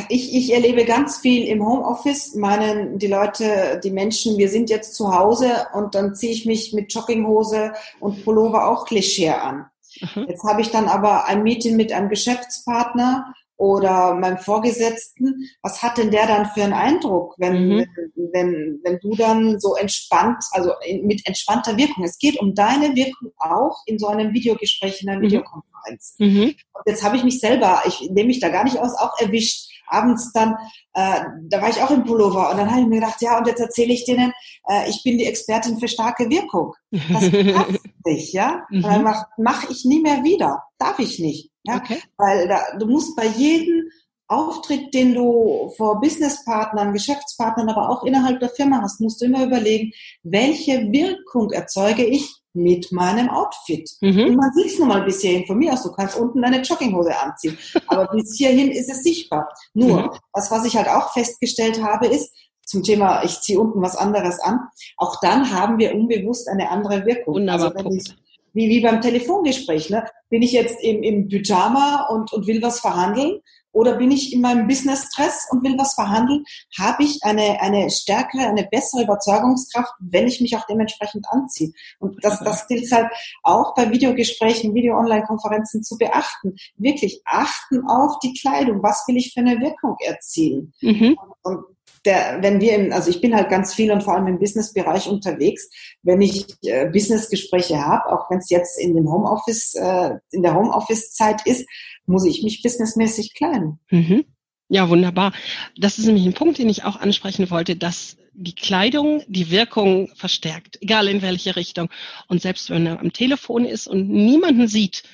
ich, 0.08 0.34
ich 0.34 0.52
erlebe 0.52 0.84
ganz 0.84 1.18
viel 1.18 1.46
im 1.48 1.66
Homeoffice. 1.66 2.34
Meinen 2.34 2.98
die 2.98 3.06
Leute, 3.06 3.80
die 3.82 3.90
Menschen, 3.90 4.38
wir 4.38 4.48
sind 4.48 4.70
jetzt 4.70 4.94
zu 4.94 5.14
Hause 5.14 5.66
und 5.72 5.94
dann 5.94 6.14
ziehe 6.14 6.32
ich 6.32 6.46
mich 6.46 6.72
mit 6.72 6.92
Jogginghose 6.92 7.72
und 8.00 8.24
Pullover 8.24 8.68
auch 8.68 8.84
Klischee 8.86 9.30
an. 9.30 9.66
Mhm. 10.00 10.26
Jetzt 10.28 10.44
habe 10.44 10.60
ich 10.60 10.70
dann 10.70 10.86
aber 10.86 11.26
ein 11.26 11.42
Meeting 11.42 11.76
mit 11.76 11.92
einem 11.92 12.08
Geschäftspartner 12.08 13.34
oder 13.56 14.14
meinem 14.14 14.38
Vorgesetzten, 14.38 15.48
was 15.62 15.82
hat 15.82 15.98
denn 15.98 16.10
der 16.10 16.26
dann 16.26 16.46
für 16.46 16.64
einen 16.64 16.72
Eindruck, 16.72 17.34
wenn, 17.38 17.68
mhm. 17.68 17.86
wenn, 18.14 18.32
wenn, 18.32 18.80
wenn 18.82 18.98
du 18.98 19.14
dann 19.14 19.60
so 19.60 19.76
entspannt, 19.76 20.42
also 20.50 20.72
mit 21.02 21.26
entspannter 21.26 21.76
Wirkung, 21.76 22.04
es 22.04 22.18
geht 22.18 22.40
um 22.40 22.54
deine 22.54 22.94
Wirkung 22.96 23.32
auch 23.38 23.82
in 23.86 23.98
so 23.98 24.08
einem 24.08 24.32
Videogespräch, 24.32 25.02
in 25.02 25.08
einer 25.08 25.18
mhm. 25.18 25.24
Videokonferenz. 25.24 26.16
Mhm. 26.18 26.54
Und 26.72 26.82
jetzt 26.86 27.04
habe 27.04 27.16
ich 27.16 27.24
mich 27.24 27.38
selber, 27.40 27.82
ich 27.86 28.00
nehme 28.10 28.28
mich 28.28 28.40
da 28.40 28.48
gar 28.48 28.64
nicht 28.64 28.78
aus, 28.78 28.94
auch 28.94 29.18
erwischt. 29.20 29.70
Abends 29.86 30.32
dann, 30.32 30.56
äh, 30.94 31.20
da 31.42 31.60
war 31.60 31.68
ich 31.68 31.80
auch 31.82 31.90
im 31.90 32.04
Pullover 32.04 32.50
und 32.50 32.56
dann 32.56 32.70
habe 32.70 32.80
ich 32.80 32.86
mir 32.86 33.00
gedacht, 33.00 33.20
ja, 33.20 33.36
und 33.36 33.46
jetzt 33.46 33.60
erzähle 33.60 33.92
ich 33.92 34.06
denen, 34.06 34.32
äh, 34.66 34.88
ich 34.88 35.02
bin 35.04 35.18
die 35.18 35.26
Expertin 35.26 35.78
für 35.78 35.88
starke 35.88 36.30
Wirkung. 36.30 36.72
Das 36.90 37.30
passt 37.54 37.80
nicht, 38.06 38.32
ja? 38.32 38.66
Und 38.70 38.82
dann 38.82 39.02
mache 39.02 39.26
mach 39.36 39.68
ich 39.68 39.84
nie 39.84 40.00
mehr 40.00 40.24
wieder. 40.24 40.62
Darf 40.78 40.98
ich 40.98 41.18
nicht. 41.18 41.50
Ja? 41.64 41.76
Okay. 41.76 41.98
Weil 42.16 42.48
da, 42.48 42.76
du 42.78 42.86
musst 42.86 43.16
bei 43.16 43.26
jedem 43.26 43.90
Auftritt, 44.26 44.94
den 44.94 45.14
du 45.14 45.72
vor 45.76 46.00
Businesspartnern, 46.00 46.92
Geschäftspartnern, 46.92 47.68
aber 47.68 47.90
auch 47.90 48.04
innerhalb 48.04 48.40
der 48.40 48.48
Firma 48.48 48.80
hast, 48.82 49.00
musst 49.00 49.20
du 49.20 49.26
immer 49.26 49.44
überlegen, 49.44 49.92
welche 50.22 50.90
Wirkung 50.90 51.50
erzeuge 51.50 52.04
ich 52.04 52.34
mit 52.54 52.92
meinem 52.92 53.28
Outfit. 53.28 53.90
Mhm. 54.00 54.26
Und 54.26 54.36
man 54.36 54.52
sieht 54.54 54.66
es 54.66 54.78
nun 54.78 54.88
mal 54.88 55.02
bis 55.02 55.20
hierhin 55.20 55.44
von 55.46 55.58
mir 55.58 55.72
aus. 55.72 55.82
Du 55.82 55.92
kannst 55.92 56.16
unten 56.16 56.40
deine 56.40 56.62
Jogginghose 56.62 57.16
anziehen. 57.18 57.58
Aber 57.88 58.06
bis 58.12 58.36
hierhin 58.36 58.70
ist 58.70 58.88
es 58.88 59.02
sichtbar. 59.02 59.48
Nur, 59.74 60.02
mhm. 60.02 60.10
was, 60.32 60.50
was 60.50 60.64
ich 60.64 60.76
halt 60.76 60.88
auch 60.88 61.12
festgestellt 61.12 61.82
habe, 61.82 62.06
ist, 62.06 62.32
zum 62.66 62.82
Thema, 62.82 63.22
ich 63.24 63.40
ziehe 63.40 63.60
unten 63.60 63.82
was 63.82 63.96
anderes 63.96 64.40
an, 64.40 64.60
auch 64.96 65.20
dann 65.20 65.52
haben 65.52 65.78
wir 65.78 65.94
unbewusst 65.94 66.48
eine 66.48 66.70
andere 66.70 67.04
Wirkung. 67.04 67.34
Wunderbar. 67.34 67.74
Also 67.76 67.84
wenn 67.84 67.98
ich, 67.98 68.16
wie, 68.54 68.70
wie 68.70 68.80
beim 68.80 69.00
Telefongespräch. 69.00 69.90
Ne? 69.90 70.06
Bin 70.30 70.42
ich 70.42 70.52
jetzt 70.52 70.82
im, 70.82 71.02
im 71.02 71.28
Pyjama 71.28 72.06
und, 72.08 72.32
und 72.32 72.46
will 72.46 72.62
was 72.62 72.80
verhandeln? 72.80 73.40
Oder 73.72 73.96
bin 73.96 74.12
ich 74.12 74.32
in 74.32 74.40
meinem 74.40 74.68
Business-Stress 74.68 75.48
und 75.50 75.64
will 75.64 75.76
was 75.76 75.94
verhandeln? 75.94 76.44
Habe 76.78 77.02
ich 77.02 77.18
eine, 77.22 77.60
eine 77.60 77.90
stärkere, 77.90 78.46
eine 78.46 78.68
bessere 78.70 79.02
Überzeugungskraft, 79.02 79.92
wenn 79.98 80.28
ich 80.28 80.40
mich 80.40 80.56
auch 80.56 80.64
dementsprechend 80.66 81.26
anziehe? 81.28 81.72
Und 81.98 82.24
das, 82.24 82.38
das 82.38 82.68
gilt 82.68 82.90
halt 82.92 83.08
auch 83.42 83.74
bei 83.74 83.90
Videogesprächen, 83.90 84.74
Video-Online-Konferenzen 84.74 85.82
zu 85.82 85.98
beachten. 85.98 86.54
Wirklich 86.76 87.20
achten 87.24 87.84
auf 87.88 88.20
die 88.20 88.34
Kleidung. 88.34 88.80
Was 88.80 89.02
will 89.08 89.16
ich 89.16 89.32
für 89.34 89.40
eine 89.40 89.60
Wirkung 89.60 89.96
erzielen? 89.98 90.72
Mhm. 90.80 91.18
Und 91.42 91.64
der, 92.04 92.38
wenn 92.42 92.60
wir 92.60 92.74
im, 92.74 92.92
also 92.92 93.10
ich 93.10 93.20
bin 93.20 93.34
halt 93.34 93.48
ganz 93.48 93.74
viel 93.74 93.90
und 93.90 94.02
vor 94.02 94.14
allem 94.14 94.26
im 94.26 94.38
Businessbereich 94.38 95.08
unterwegs, 95.08 95.68
wenn 96.02 96.20
ich 96.20 96.46
äh, 96.62 96.86
Businessgespräche 96.90 97.84
habe, 97.84 98.12
auch 98.12 98.30
wenn 98.30 98.38
es 98.38 98.50
jetzt 98.50 98.78
in 98.78 98.94
dem 98.94 99.10
Homeoffice, 99.10 99.74
äh, 99.74 100.10
in 100.30 100.42
der 100.42 100.54
Homeoffice-Zeit 100.54 101.46
ist, 101.46 101.66
muss 102.06 102.26
ich 102.26 102.42
mich 102.42 102.62
businessmäßig 102.62 103.34
kleiden. 103.34 103.80
Mhm. 103.90 104.24
Ja, 104.68 104.88
wunderbar. 104.88 105.32
Das 105.76 105.98
ist 105.98 106.06
nämlich 106.06 106.26
ein 106.26 106.34
Punkt, 106.34 106.58
den 106.58 106.68
ich 106.68 106.84
auch 106.84 106.96
ansprechen 106.96 107.50
wollte, 107.50 107.76
dass 107.76 108.16
die 108.32 108.54
Kleidung 108.54 109.22
die 109.28 109.50
Wirkung 109.50 110.08
verstärkt, 110.16 110.78
egal 110.82 111.08
in 111.08 111.22
welche 111.22 111.56
Richtung. 111.56 111.88
Und 112.28 112.42
selbst 112.42 112.70
wenn 112.70 112.86
er 112.86 113.00
am 113.00 113.12
Telefon 113.12 113.64
ist 113.64 113.86
und 113.86 114.08
niemanden 114.08 114.66
sieht, 114.66 115.04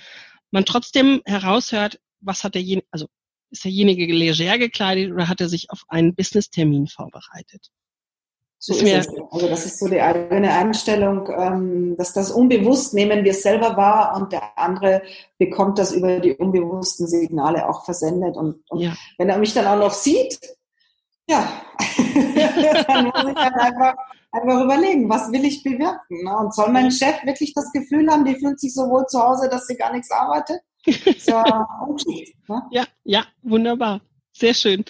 man 0.51 0.65
trotzdem 0.65 1.21
heraushört, 1.27 2.01
was 2.21 2.45
hat 2.45 2.55
derjenige, 2.55 2.87
also 2.91 3.09
ist 3.51 3.65
derjenige 3.65 4.13
leger 4.13 4.59
gekleidet 4.59 5.13
oder 5.13 5.29
hat 5.29 5.41
er 5.41 5.49
sich 5.49 5.71
auf 5.71 5.83
einen 5.89 6.15
Business-Termin 6.15 6.87
vorbereitet? 6.87 7.71
So 8.63 8.75
ist, 8.75 8.83
ist. 8.83 9.11
Also 9.31 9.49
das 9.49 9.65
ist 9.65 9.79
so 9.79 9.89
die 9.89 10.03
eigene 10.03 10.53
Einstellung, 10.53 11.27
ähm, 11.35 11.97
dass 11.97 12.13
das 12.13 12.31
unbewusst 12.31 12.93
nehmen 12.93 13.25
wir 13.25 13.33
selber 13.33 13.75
wahr 13.79 14.15
und 14.17 14.33
der 14.33 14.59
andere 14.59 15.01
bekommt 15.39 15.79
das 15.79 15.93
über 15.93 16.21
die 16.21 16.35
unbewussten 16.35 17.07
Signale 17.07 17.67
auch 17.67 17.87
versendet. 17.87 18.37
Und, 18.37 18.63
und 18.69 18.81
ja. 18.81 18.93
wenn 19.17 19.31
er 19.31 19.39
mich 19.39 19.55
dann 19.55 19.67
auch 19.67 19.79
noch 19.79 19.95
sieht, 19.95 20.39
ja, 21.27 21.49
dann 22.87 23.05
muss 23.07 23.31
ich 23.31 23.37
halt 23.37 23.55
einfach, 23.55 23.95
einfach 24.31 24.65
überlegen, 24.65 25.09
was 25.09 25.33
will 25.33 25.47
ich 25.47 25.63
bewirken. 25.63 26.25
Ne? 26.25 26.37
Und 26.37 26.55
soll 26.55 26.71
mein 26.71 26.91
Chef 26.91 27.25
wirklich 27.25 27.55
das 27.55 27.73
Gefühl 27.73 28.11
haben, 28.11 28.27
die 28.27 28.35
fühlt 28.35 28.61
sich 28.61 28.75
so 28.75 28.91
wohl 28.91 29.07
zu 29.07 29.21
Hause, 29.21 29.49
dass 29.49 29.69
sie 29.69 29.77
gar 29.77 29.93
nichts 29.93 30.11
arbeitet? 30.11 30.61
Ja, 30.87 31.67
ne? 32.49 32.63
ja, 32.71 32.87
ja, 33.05 33.27
wunderbar. 33.43 34.01
Sehr 34.33 34.55
schön. 34.55 34.85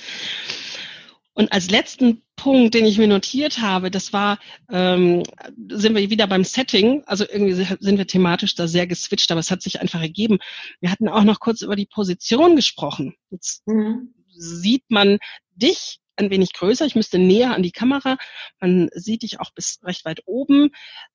Und 1.32 1.52
als 1.52 1.70
letzten 1.70 2.22
Punkt, 2.36 2.74
den 2.74 2.86
ich 2.86 2.98
mir 2.98 3.06
notiert 3.06 3.60
habe, 3.60 3.90
das 3.90 4.12
war, 4.12 4.38
ähm, 4.70 5.22
sind 5.68 5.94
wir 5.94 6.10
wieder 6.10 6.26
beim 6.26 6.44
Setting. 6.44 7.02
Also 7.06 7.24
irgendwie 7.28 7.54
sind 7.54 7.98
wir 7.98 8.06
thematisch 8.06 8.54
da 8.54 8.66
sehr 8.66 8.86
geswitcht, 8.86 9.30
aber 9.30 9.40
es 9.40 9.50
hat 9.50 9.62
sich 9.62 9.80
einfach 9.80 10.00
ergeben. 10.00 10.38
Wir 10.80 10.90
hatten 10.90 11.08
auch 11.08 11.24
noch 11.24 11.40
kurz 11.40 11.62
über 11.62 11.76
die 11.76 11.86
Position 11.86 12.56
gesprochen. 12.56 13.14
Jetzt 13.30 13.66
mhm. 13.66 14.14
sieht 14.34 14.84
man 14.88 15.18
dich 15.54 15.99
ein 16.20 16.30
wenig 16.30 16.52
größer. 16.52 16.86
Ich 16.86 16.94
müsste 16.94 17.18
näher 17.18 17.54
an 17.54 17.62
die 17.62 17.72
Kamera. 17.72 18.16
Man 18.60 18.88
sieht 18.94 19.22
dich 19.22 19.40
auch 19.40 19.50
bis 19.54 19.80
recht 19.82 20.04
weit 20.04 20.20
oben 20.26 20.70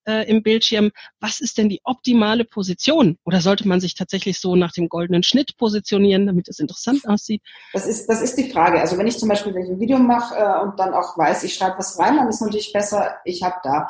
äh, 0.08 0.30
im 0.30 0.44
Bildschirm. 0.44 0.92
Was 1.20 1.40
ist 1.40 1.58
denn 1.58 1.70
die 1.70 1.82
optimale 1.84 2.44
Position? 2.44 3.18
Oder 3.24 3.42
sollte 3.42 3.68
man 3.68 3.80
sich 3.80 3.96
tatsächlich 3.96 4.40
so 4.40 4.56
nach 4.56 4.72
dem 4.72 4.90
goldenen 4.90 5.24
Schnitt 5.24 5.58
positionieren, 5.58 6.26
damit 6.26 6.48
es 6.50 6.60
interessant 6.60 7.08
aussieht? 7.08 7.42
Das 7.74 7.88
ist, 7.88 8.08
das 8.08 8.22
ist 8.22 8.38
die 8.38 8.50
Frage. 8.52 8.80
Also 8.80 8.98
wenn 8.98 9.08
ich 9.08 9.18
zum 9.18 9.30
Beispiel 9.30 9.54
wenn 9.54 9.64
ich 9.64 9.70
ein 9.70 9.80
Video 9.80 9.98
mache 9.98 10.36
äh, 10.36 10.62
und 10.62 10.80
dann 10.80 10.94
auch 10.94 11.18
weiß, 11.18 11.44
ich 11.44 11.54
schreibe 11.54 11.78
was 11.78 11.98
rein, 12.00 12.18
dann 12.18 12.28
ist 12.28 12.42
natürlich 12.42 12.74
besser, 12.74 13.16
ich 13.24 13.44
habe 13.44 13.56
da 13.64 13.90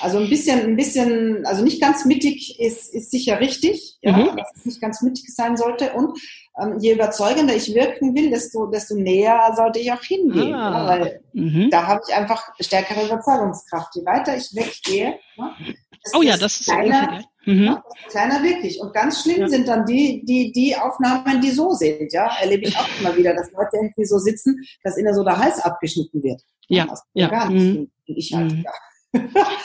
also 0.00 0.18
ein 0.18 0.28
bisschen, 0.28 0.60
ein 0.60 0.76
bisschen, 0.76 1.44
also 1.46 1.64
nicht 1.64 1.80
ganz 1.80 2.04
mittig 2.04 2.60
ist, 2.60 2.92
ist 2.94 3.10
sicher 3.10 3.40
richtig, 3.40 3.98
ja, 4.02 4.12
mhm. 4.12 4.36
dass 4.36 4.52
es 4.56 4.64
nicht 4.64 4.80
ganz 4.80 5.02
mittig 5.02 5.34
sein 5.34 5.56
sollte. 5.56 5.92
Und 5.92 6.18
ähm, 6.60 6.78
je 6.78 6.94
überzeugender 6.94 7.54
ich 7.54 7.74
wirken 7.74 8.14
will, 8.14 8.30
desto, 8.30 8.66
desto 8.66 8.94
näher 8.94 9.52
sollte 9.56 9.80
ich 9.80 9.92
auch 9.92 10.02
hingehen. 10.02 10.54
Ah. 10.54 10.70
Ja, 10.70 10.88
weil 10.88 11.20
mhm. 11.32 11.70
da 11.70 11.86
habe 11.86 12.00
ich 12.06 12.14
einfach 12.14 12.42
stärkere 12.60 13.06
Überzeugungskraft. 13.06 13.94
Je 13.96 14.04
weiter 14.04 14.36
ich 14.36 14.54
weggehe, 14.54 15.18
ne, 15.36 15.74
oh 16.14 16.22
ja, 16.22 16.36
das 16.36 16.60
ist 16.60 16.66
kleiner, 16.68 17.22
mhm. 17.44 17.64
ja, 17.64 17.84
kleiner 18.08 18.42
wirklich. 18.42 18.80
Und 18.80 18.92
ganz 18.92 19.22
schlimm 19.22 19.42
ja. 19.42 19.48
sind 19.48 19.68
dann 19.68 19.86
die, 19.86 20.24
die, 20.24 20.52
die 20.52 20.76
Aufnahmen, 20.76 21.40
die 21.40 21.50
so 21.50 21.72
sind. 21.72 22.12
Ja, 22.12 22.30
erlebe 22.40 22.64
ich 22.66 22.76
auch 22.76 22.88
immer 23.00 23.16
wieder, 23.16 23.34
dass 23.34 23.50
Leute 23.52 23.76
irgendwie 23.76 24.04
so 24.04 24.18
sitzen, 24.18 24.60
dass 24.84 24.98
ihnen 24.98 25.14
so 25.14 25.24
der 25.24 25.38
Hals 25.38 25.60
abgeschnitten 25.60 26.22
wird. 26.22 26.42
Ja, 26.68 26.86
ja. 27.14 27.28
Gar 27.28 27.50
nicht, 27.50 27.78
mhm. 27.78 27.90
ich 28.06 28.32
halt, 28.32 28.52
mhm. 28.52 28.62
ja. 28.64 28.72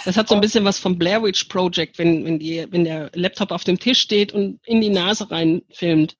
Das 0.05 0.17
hat 0.17 0.27
so 0.27 0.35
ein 0.35 0.41
bisschen 0.41 0.65
was 0.65 0.79
vom 0.79 0.97
Blair 0.97 1.23
Witch 1.23 1.45
Project, 1.45 1.97
wenn, 1.97 2.25
wenn, 2.25 2.39
die, 2.39 2.65
wenn 2.69 2.83
der 2.83 3.09
Laptop 3.13 3.51
auf 3.51 3.63
dem 3.63 3.79
Tisch 3.79 3.99
steht 3.99 4.33
und 4.33 4.59
in 4.65 4.81
die 4.81 4.89
Nase 4.89 5.29
rein 5.31 5.61
filmt. 5.69 6.17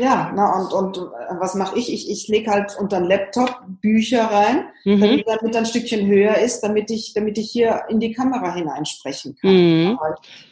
Ja, 0.00 0.32
na 0.34 0.58
und, 0.58 0.72
und 0.72 0.96
äh, 0.96 1.34
was 1.38 1.54
mache 1.54 1.78
ich? 1.78 1.92
Ich, 1.92 2.10
ich 2.10 2.28
lege 2.28 2.50
halt 2.50 2.74
unter 2.80 3.00
den 3.00 3.08
Laptop 3.08 3.60
Bücher 3.82 4.24
rein, 4.24 4.64
mhm. 4.84 5.00
damit, 5.00 5.26
damit 5.26 5.56
ein 5.56 5.66
Stückchen 5.66 6.06
höher 6.06 6.38
ist, 6.38 6.62
damit 6.62 6.90
ich, 6.90 7.12
damit 7.12 7.36
ich 7.36 7.50
hier 7.50 7.82
in 7.90 8.00
die 8.00 8.12
Kamera 8.12 8.54
hineinsprechen 8.54 9.36
kann. 9.36 9.50
Mhm. 9.50 9.98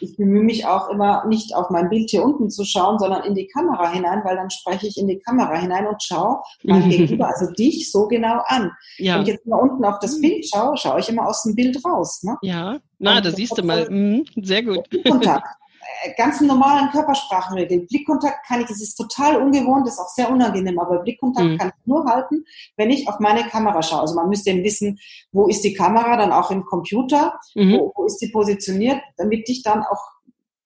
Ich 0.01 0.17
bemühe 0.17 0.43
mich 0.43 0.67
auch 0.67 0.91
immer 0.91 1.25
nicht 1.27 1.55
auf 1.55 1.71
mein 1.71 1.89
Bild 1.89 2.11
hier 2.11 2.23
unten 2.23 2.51
zu 2.51 2.65
schauen, 2.65 2.99
sondern 2.99 3.25
in 3.25 3.35
die 3.35 3.47
Kamera 3.47 3.91
hinein, 3.91 4.21
weil 4.23 4.37
dann 4.37 4.51
spreche 4.51 4.87
ich 4.87 4.99
in 4.99 5.09
die 5.09 5.19
Kamera 5.19 5.59
hinein 5.59 5.87
und 5.87 6.03
schaue 6.03 6.41
mein 6.63 6.85
mhm. 6.85 6.91
Gegenüber, 6.91 7.29
also 7.29 7.51
dich, 7.53 7.91
so 7.91 8.07
genau 8.07 8.43
an. 8.49 8.71
Ja. 8.99 9.15
Wenn 9.15 9.23
ich 9.23 9.29
jetzt 9.29 9.47
mal 9.47 9.61
unten 9.61 9.83
auf 9.85 9.99
das 10.01 10.19
mhm. 10.19 10.23
Bild 10.23 10.47
schaue, 10.47 10.77
schaue 10.77 11.01
ich 11.01 11.09
immer 11.09 11.27
aus 11.27 11.45
dem 11.45 11.55
Bild 11.55 11.83
raus. 11.87 12.23
Ne? 12.23 12.37
Ja, 12.43 12.79
na, 12.99 13.21
da 13.23 13.31
siehst 13.31 13.57
du 13.57 13.63
mal. 13.63 13.89
Mhm. 13.89 14.27
Sehr 14.43 14.63
gut. 14.63 14.85
Kontakt. 15.07 15.47
Äh, 16.03 16.15
ganz 16.17 16.41
normalen 16.41 16.91
Körpersprachenregeln. 16.91 17.87
Blickkontakt 17.87 18.47
kann 18.47 18.61
ich, 18.61 18.67
das 18.67 18.81
ist 18.81 18.95
total 18.95 19.37
ungewohnt, 19.37 19.87
das 19.87 19.95
ist 19.95 20.01
auch 20.01 20.09
sehr 20.09 20.31
unangenehm, 20.31 20.79
aber 20.79 21.01
Blickkontakt 21.01 21.49
mhm. 21.49 21.59
kann 21.59 21.69
ich 21.69 21.87
nur 21.87 22.05
halten, 22.05 22.45
wenn 22.77 22.91
ich 22.91 23.09
auf 23.09 23.19
meine 23.21 23.45
Kamera 23.45 23.83
schaue. 23.83 24.01
Also 24.01 24.15
man 24.15 24.29
müsste 24.29 24.51
eben 24.51 24.65
wissen, 24.65 24.99
wo 25.33 25.49
ist 25.49 25.63
die 25.65 25.75
Kamera, 25.75 26.17
dann 26.17 26.33
auch 26.33 26.51
im 26.51 26.65
Computer, 26.65 27.39
mhm. 27.55 27.73
wo, 27.73 27.93
wo 27.95 28.07
ist 28.07 28.19
sie 28.21 28.31
positioniert, 28.31 29.01
damit 29.17 29.49
ich 29.49 29.63
dann 29.63 29.83
auch 29.83 30.03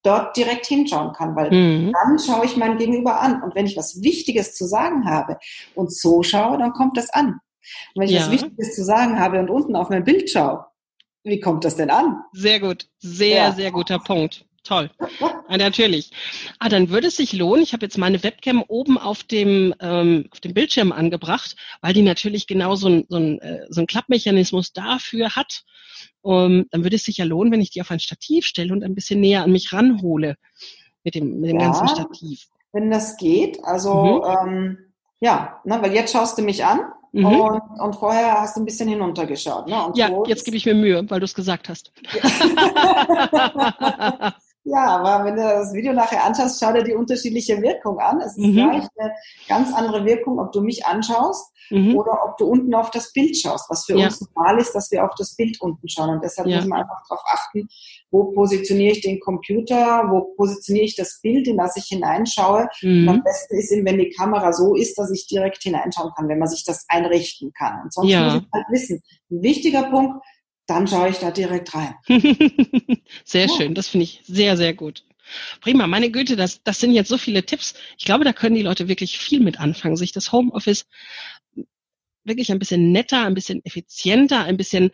dort 0.03 0.37
direkt 0.37 0.67
hinschauen 0.67 1.13
kann, 1.13 1.37
weil 1.37 1.51
mhm. 1.51 1.93
dann 1.93 2.19
schaue 2.19 2.45
ich 2.45 2.57
mein 2.57 2.77
Gegenüber 2.77 3.21
an. 3.21 3.43
Und 3.43 3.55
wenn 3.55 3.67
ich 3.67 3.77
was 3.77 4.03
Wichtiges 4.03 4.55
zu 4.55 4.67
sagen 4.67 5.09
habe 5.09 5.39
und 5.75 5.93
so 5.95 6.23
schaue, 6.23 6.59
dann 6.59 6.73
kommt 6.73 6.97
das 6.97 7.11
an. 7.11 7.39
Und 7.95 8.03
wenn 8.03 8.09
ich 8.09 8.15
ja. 8.15 8.23
was 8.23 8.31
Wichtiges 8.31 8.75
zu 8.75 8.85
sagen 8.85 9.21
habe 9.21 9.39
und 9.39 9.49
unten 9.49 9.77
auf 9.77 9.91
mein 9.91 10.05
Bild 10.05 10.29
schaue, 10.29 10.67
wie 11.25 11.39
kommt 11.39 11.65
das 11.65 11.77
denn 11.77 11.91
an? 11.91 12.21
Sehr 12.33 12.59
gut. 12.59 12.89
Sehr, 12.99 13.37
ja. 13.37 13.53
sehr 13.53 13.71
guter 13.71 14.01
Punkt. 14.01 14.45
Toll. 14.65 14.91
Ah, 15.49 15.57
natürlich. 15.57 16.13
Ah, 16.61 16.69
dann 16.69 16.91
würde 16.91 17.09
es 17.09 17.17
sich 17.17 17.33
lohnen. 17.33 17.63
Ich 17.63 17.73
habe 17.73 17.85
jetzt 17.85 17.99
meine 17.99 18.23
Webcam 18.23 18.63
oben 18.69 18.97
auf 18.97 19.25
dem, 19.25 19.75
ähm, 19.81 20.29
auf 20.31 20.41
dem 20.41 20.55
Bildschirm 20.55 20.93
angebracht, 20.93 21.57
weil 21.81 21.95
die 21.95 22.03
natürlich 22.03 22.47
genau 22.47 22.77
so 22.77 22.89
ein, 22.89 23.05
so 23.09 23.17
ein, 23.17 23.41
äh, 23.41 23.67
so 23.69 23.81
ein 23.81 23.87
Klappmechanismus 23.89 24.73
dafür 24.73 25.35
hat. 25.35 25.65
Um, 26.25 26.67
dann 26.71 26.85
würde 26.85 26.95
es 26.97 27.03
sich 27.03 27.17
ja 27.17 27.25
lohnen, 27.25 27.53
wenn 27.53 27.61
ich 27.61 27.71
die 27.71 27.81
auf 27.81 27.91
ein 27.91 27.99
Stativ 27.99 28.47
stelle 28.47 28.73
und 28.73 28.85
ein 28.85 28.95
bisschen 28.95 29.21
näher 29.21 29.43
an 29.43 29.51
mich 29.51 29.73
ranhole 29.73 30.37
mit 31.03 31.17
dem, 31.17 31.41
mit 31.41 31.51
dem 31.51 31.59
ja, 31.59 31.67
ganzen 31.67 31.89
Stativ. 31.89 32.47
Wenn 32.73 32.91
das 32.91 33.17
geht. 33.17 33.59
Also 33.65 34.23
mhm. 34.25 34.49
ähm, 34.49 34.79
ja, 35.19 35.61
ne, 35.65 35.83
weil 35.83 35.93
jetzt 35.93 36.13
schaust 36.13 36.39
du 36.39 36.43
mich 36.43 36.65
an 36.65 36.93
Mhm. 37.13 37.27
Und, 37.27 37.61
und, 37.79 37.97
vorher 37.97 38.41
hast 38.41 38.57
du 38.57 38.63
ein 38.63 38.65
bisschen 38.65 38.89
hinuntergeschaut. 38.89 39.67
Ne? 39.67 39.93
Ja, 39.95 40.09
so 40.09 40.25
jetzt 40.25 40.47
gebe 40.47 40.57
ich 40.57 40.65
mir 40.65 40.75
Mühe, 40.75 41.05
weil 41.11 41.21
du 41.21 41.25
es 41.25 41.35
gesagt 41.35 41.69
hast. 41.69 41.93
Ja, 42.11 42.21
aber 44.71 45.25
wenn 45.25 45.37
du 45.37 45.43
das 45.43 45.73
Video 45.73 45.93
nachher 45.93 46.25
anschaust, 46.25 46.61
schau 46.61 46.73
dir 46.73 46.85
die 46.85 46.95
unterschiedliche 46.95 47.61
Wirkung 47.61 47.99
an. 47.99 48.21
Es 48.21 48.37
ist 48.37 48.39
mhm. 48.39 48.55
gleich 48.55 48.87
eine 48.97 49.13
ganz 49.49 49.75
andere 49.75 50.05
Wirkung, 50.05 50.39
ob 50.39 50.53
du 50.53 50.61
mich 50.61 50.87
anschaust 50.87 51.53
mhm. 51.71 51.97
oder 51.97 52.25
ob 52.25 52.37
du 52.39 52.47
unten 52.47 52.75
auf 52.75 52.91
das 52.91 53.13
Bild 53.13 53.37
schaust, 53.37 53.69
was 53.69 53.87
für 53.87 53.99
ja. 53.99 54.07
uns 54.07 54.21
normal 54.21 54.59
ist, 54.59 54.73
dass 54.73 54.91
wir 54.91 55.05
auf 55.05 55.15
das 55.17 55.35
Bild 55.35 55.61
unten 55.61 55.89
schauen. 55.89 56.11
Und 56.11 56.23
deshalb 56.23 56.47
ja. 56.49 56.57
müssen 56.57 56.69
wir 56.69 56.77
einfach 56.77 57.03
darauf 57.09 57.25
achten, 57.27 57.69
wo 58.11 58.33
positioniere 58.33 58.93
ich 58.93 59.01
den 59.01 59.19
Computer, 59.21 60.05
wo 60.09 60.35
positioniere 60.37 60.87
ich 60.87 60.97
das 60.97 61.21
Bild, 61.21 61.49
in 61.49 61.57
das 61.57 61.77
ich 61.77 61.87
hineinschaue. 61.87 62.69
Mhm. 62.83 63.09
Am 63.09 63.23
besten 63.25 63.57
ist 63.57 63.73
eben, 63.73 63.87
wenn 63.87 63.99
die 63.99 64.11
Kamera 64.11 64.53
so 64.53 64.77
ist, 64.77 64.97
dass 64.99 65.11
ich 65.11 65.27
direkt 65.27 65.63
hineinschauen 65.63 66.13
kann, 66.17 66.29
wenn 66.29 66.39
man 66.39 66.49
sich 66.49 66.65
das 66.65 66.85
einrichten 66.89 67.53
kann. 67.53 67.83
Und 67.83 67.93
sonst 67.93 68.11
ja. 68.11 68.35
muss 68.35 68.43
ich 68.43 68.49
halt 68.53 68.67
wissen. 68.71 69.03
Ein 69.31 69.43
wichtiger 69.43 69.85
Punkt, 69.85 70.23
dann 70.73 70.87
schaue 70.87 71.11
ich 71.11 71.19
da 71.19 71.31
direkt 71.31 71.75
rein. 71.75 71.95
sehr 73.25 73.47
ja. 73.47 73.57
schön, 73.57 73.75
das 73.75 73.89
finde 73.89 74.05
ich 74.05 74.21
sehr, 74.25 74.57
sehr 74.57 74.75
gut. 74.75 75.05
Prima, 75.61 75.87
meine 75.87 76.11
Güte, 76.11 76.37
das, 76.37 76.63
das 76.63 76.81
sind 76.81 76.93
jetzt 76.93 77.09
so 77.09 77.19
viele 77.19 77.45
Tipps. 77.45 77.75
Ich 77.99 78.05
glaube, 78.05 78.25
da 78.25 78.33
können 78.33 78.55
die 78.55 78.63
Leute 78.63 78.89
wirklich 78.89 79.19
viel 79.19 79.41
mit 79.41 79.61
anfangen, 79.61 79.97
sich 79.97 80.13
das 80.13 80.33
Homeoffice 80.33 80.87
wirklich 82.25 82.53
ein 82.53 82.59
bisschen 82.59 82.93
netter, 82.93 83.25
ein 83.25 83.35
bisschen 83.35 83.65
effizienter, 83.65 84.45
ein 84.45 84.57
bisschen 84.57 84.91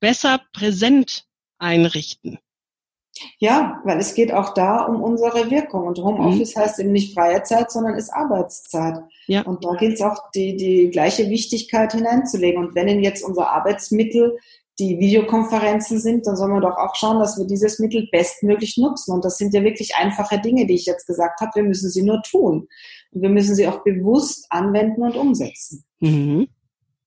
besser 0.00 0.40
präsent 0.52 1.26
einrichten. 1.58 2.38
Ja, 3.38 3.80
weil 3.84 3.98
es 3.98 4.14
geht 4.14 4.32
auch 4.32 4.54
da 4.54 4.82
um 4.82 5.02
unsere 5.02 5.50
Wirkung. 5.50 5.86
Und 5.86 5.98
Homeoffice 5.98 6.56
mhm. 6.56 6.60
heißt 6.60 6.80
eben 6.80 6.92
nicht 6.92 7.14
freie 7.14 7.42
Zeit, 7.42 7.70
sondern 7.70 7.94
ist 7.94 8.12
Arbeitszeit. 8.12 9.04
Ja. 9.26 9.42
Und 9.42 9.64
da 9.64 9.74
gilt 9.74 9.94
es 9.94 10.00
auch, 10.00 10.30
die, 10.34 10.56
die 10.56 10.90
gleiche 10.90 11.30
Wichtigkeit 11.30 11.92
hineinzulegen. 11.92 12.64
Und 12.64 12.74
wenn 12.74 12.88
Ihnen 12.88 13.04
jetzt 13.04 13.22
unser 13.22 13.50
Arbeitsmittel 13.50 14.38
die 14.78 14.98
Videokonferenzen 14.98 16.00
sind, 16.00 16.26
dann 16.26 16.36
sollen 16.36 16.52
wir 16.52 16.60
doch 16.60 16.76
auch 16.76 16.96
schauen, 16.96 17.20
dass 17.20 17.38
wir 17.38 17.46
dieses 17.46 17.78
Mittel 17.78 18.08
bestmöglich 18.10 18.76
nutzen. 18.76 19.12
Und 19.12 19.24
das 19.24 19.38
sind 19.38 19.54
ja 19.54 19.62
wirklich 19.62 19.94
einfache 19.94 20.40
Dinge, 20.40 20.66
die 20.66 20.74
ich 20.74 20.86
jetzt 20.86 21.06
gesagt 21.06 21.40
habe. 21.40 21.52
Wir 21.54 21.62
müssen 21.62 21.90
sie 21.90 22.02
nur 22.02 22.22
tun. 22.22 22.68
Und 23.12 23.22
wir 23.22 23.28
müssen 23.28 23.54
sie 23.54 23.68
auch 23.68 23.84
bewusst 23.84 24.46
anwenden 24.50 25.02
und 25.02 25.16
umsetzen. 25.16 25.84
Mhm. 26.00 26.48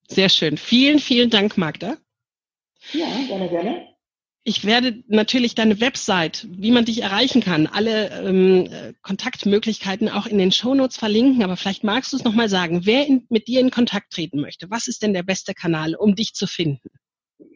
Sehr 0.08 0.30
schön. 0.30 0.56
Vielen, 0.58 1.00
vielen 1.00 1.30
Dank, 1.30 1.58
Magda. 1.58 1.98
Ja, 2.94 3.08
gerne, 3.28 3.50
gerne. 3.50 3.88
Ich 4.46 4.64
werde 4.64 5.04
natürlich 5.08 5.56
deine 5.56 5.82
Website, 5.82 6.48
wie 6.50 6.72
man 6.72 6.86
dich 6.86 7.02
erreichen 7.02 7.42
kann, 7.42 7.68
alle 7.68 8.10
ähm, 8.22 8.70
Kontaktmöglichkeiten 9.02 10.08
auch 10.08 10.26
in 10.26 10.38
den 10.38 10.54
Shownotes 10.54 10.96
verlinken. 10.96 11.44
Aber 11.44 11.58
vielleicht 11.58 11.84
magst 11.84 12.14
du 12.14 12.18
es 12.18 12.24
nochmal 12.24 12.48
sagen, 12.48 12.86
wer 12.86 13.06
in, 13.06 13.26
mit 13.28 13.50
dir 13.50 13.60
in 13.60 13.72
Kontakt 13.72 14.14
treten 14.14 14.40
möchte. 14.40 14.70
Was 14.70 14.88
ist 14.88 15.04
denn 15.04 15.14
der 15.14 15.24
beste 15.24 15.54
Kanal, 15.54 15.96
um 15.96 16.16
dich 16.16 16.34
zu 16.34 16.48
finden? 16.48 16.88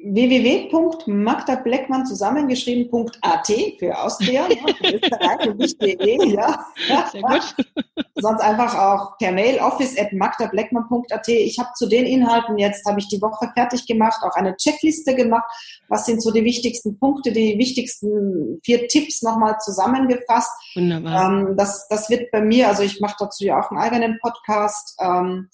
www.magdableckmann 0.03 2.05
zusammengeschrieben.at 2.05 3.51
für 3.79 3.97
Austria, 3.97 4.45
für 4.45 4.95
Österreich 4.95 5.47
und 5.47 5.59
nicht 5.59 5.81
de, 5.81 6.33
ja. 6.33 6.65
Sehr 7.11 7.21
gut. 7.21 7.55
Sonst 8.15 8.41
einfach 8.41 8.77
auch 8.77 9.17
per 9.17 9.31
Mail 9.31 9.59
office 9.59 9.97
at 9.97 10.13
magdableckmann.at. 10.13 11.27
Ich 11.27 11.57
habe 11.59 11.69
zu 11.75 11.87
den 11.87 12.05
Inhalten 12.05 12.57
jetzt, 12.57 12.85
habe 12.87 12.99
ich 12.99 13.07
die 13.07 13.21
Woche 13.21 13.49
fertig 13.53 13.85
gemacht, 13.87 14.21
auch 14.23 14.35
eine 14.35 14.55
Checkliste 14.57 15.15
gemacht. 15.15 15.45
Was 15.87 16.05
sind 16.05 16.21
so 16.21 16.31
die 16.31 16.43
wichtigsten 16.43 16.99
Punkte, 16.99 17.31
die 17.31 17.57
wichtigsten 17.57 18.59
vier 18.63 18.87
Tipps 18.87 19.21
nochmal 19.21 19.57
zusammengefasst. 19.59 20.51
Wunderbar. 20.75 21.31
Ähm, 21.31 21.55
das, 21.57 21.87
das 21.87 22.09
wird 22.09 22.31
bei 22.31 22.41
mir, 22.41 22.67
also 22.67 22.83
ich 22.83 22.99
mache 22.99 23.15
dazu 23.19 23.43
ja 23.43 23.59
auch 23.59 23.71
einen 23.71 23.79
eigenen 23.79 24.19
Podcast 24.21 24.97
ähm, 24.99 25.49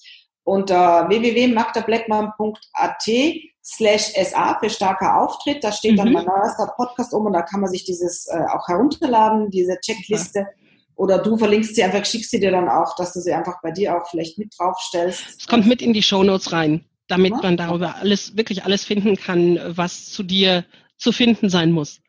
unter 0.48 1.10
www.magdableckmann.at 1.10 3.08
slash 3.64 4.14
SA 4.14 4.58
für 4.60 4.70
starker 4.70 5.22
Auftritt. 5.22 5.62
Da 5.64 5.74
steht 5.74 5.94
mhm. 5.94 5.98
dann 5.98 6.14
mein 6.14 6.26
neuester 6.26 6.74
Podcast 6.78 7.14
um 7.14 7.26
und 7.26 7.34
da 7.34 7.42
kann 7.42 7.60
man 7.60 7.70
sich 7.70 7.84
dieses 7.84 8.28
äh, 8.28 8.46
auch 8.54 8.66
herunterladen, 8.70 9.52
diese 9.52 9.78
Checkliste. 9.82 10.40
Ja. 10.40 10.48
Oder 10.96 11.18
du 11.20 11.38
verlinkst 11.38 11.76
sie 11.76 11.84
einfach, 11.84 12.06
schickst 12.06 12.32
sie 12.32 12.40
dir 12.40 12.52
dann 12.52 12.70
auch, 12.70 12.96
dass 12.96 13.12
du 13.14 13.20
sie 13.20 13.34
einfach 13.34 13.62
bei 13.62 13.72
dir 13.72 13.98
auch 13.98 14.08
vielleicht 14.10 14.38
mit 14.38 14.54
draufstellst. 14.58 15.26
Es 15.38 15.48
kommt 15.48 15.68
mit 15.68 15.82
in 15.82 15.92
die 15.92 16.02
Shownotes 16.02 16.54
rein, 16.54 16.86
damit 17.10 17.34
ja. 17.34 17.42
man 17.42 17.58
darüber 17.58 17.96
alles, 17.96 18.38
wirklich 18.38 18.64
alles 18.64 18.86
finden 18.86 19.18
kann, 19.18 19.60
was 19.68 20.06
zu 20.06 20.24
dir 20.24 20.64
zu 20.98 21.12
finden 21.12 21.50
sein 21.50 21.72
muss. 21.72 22.00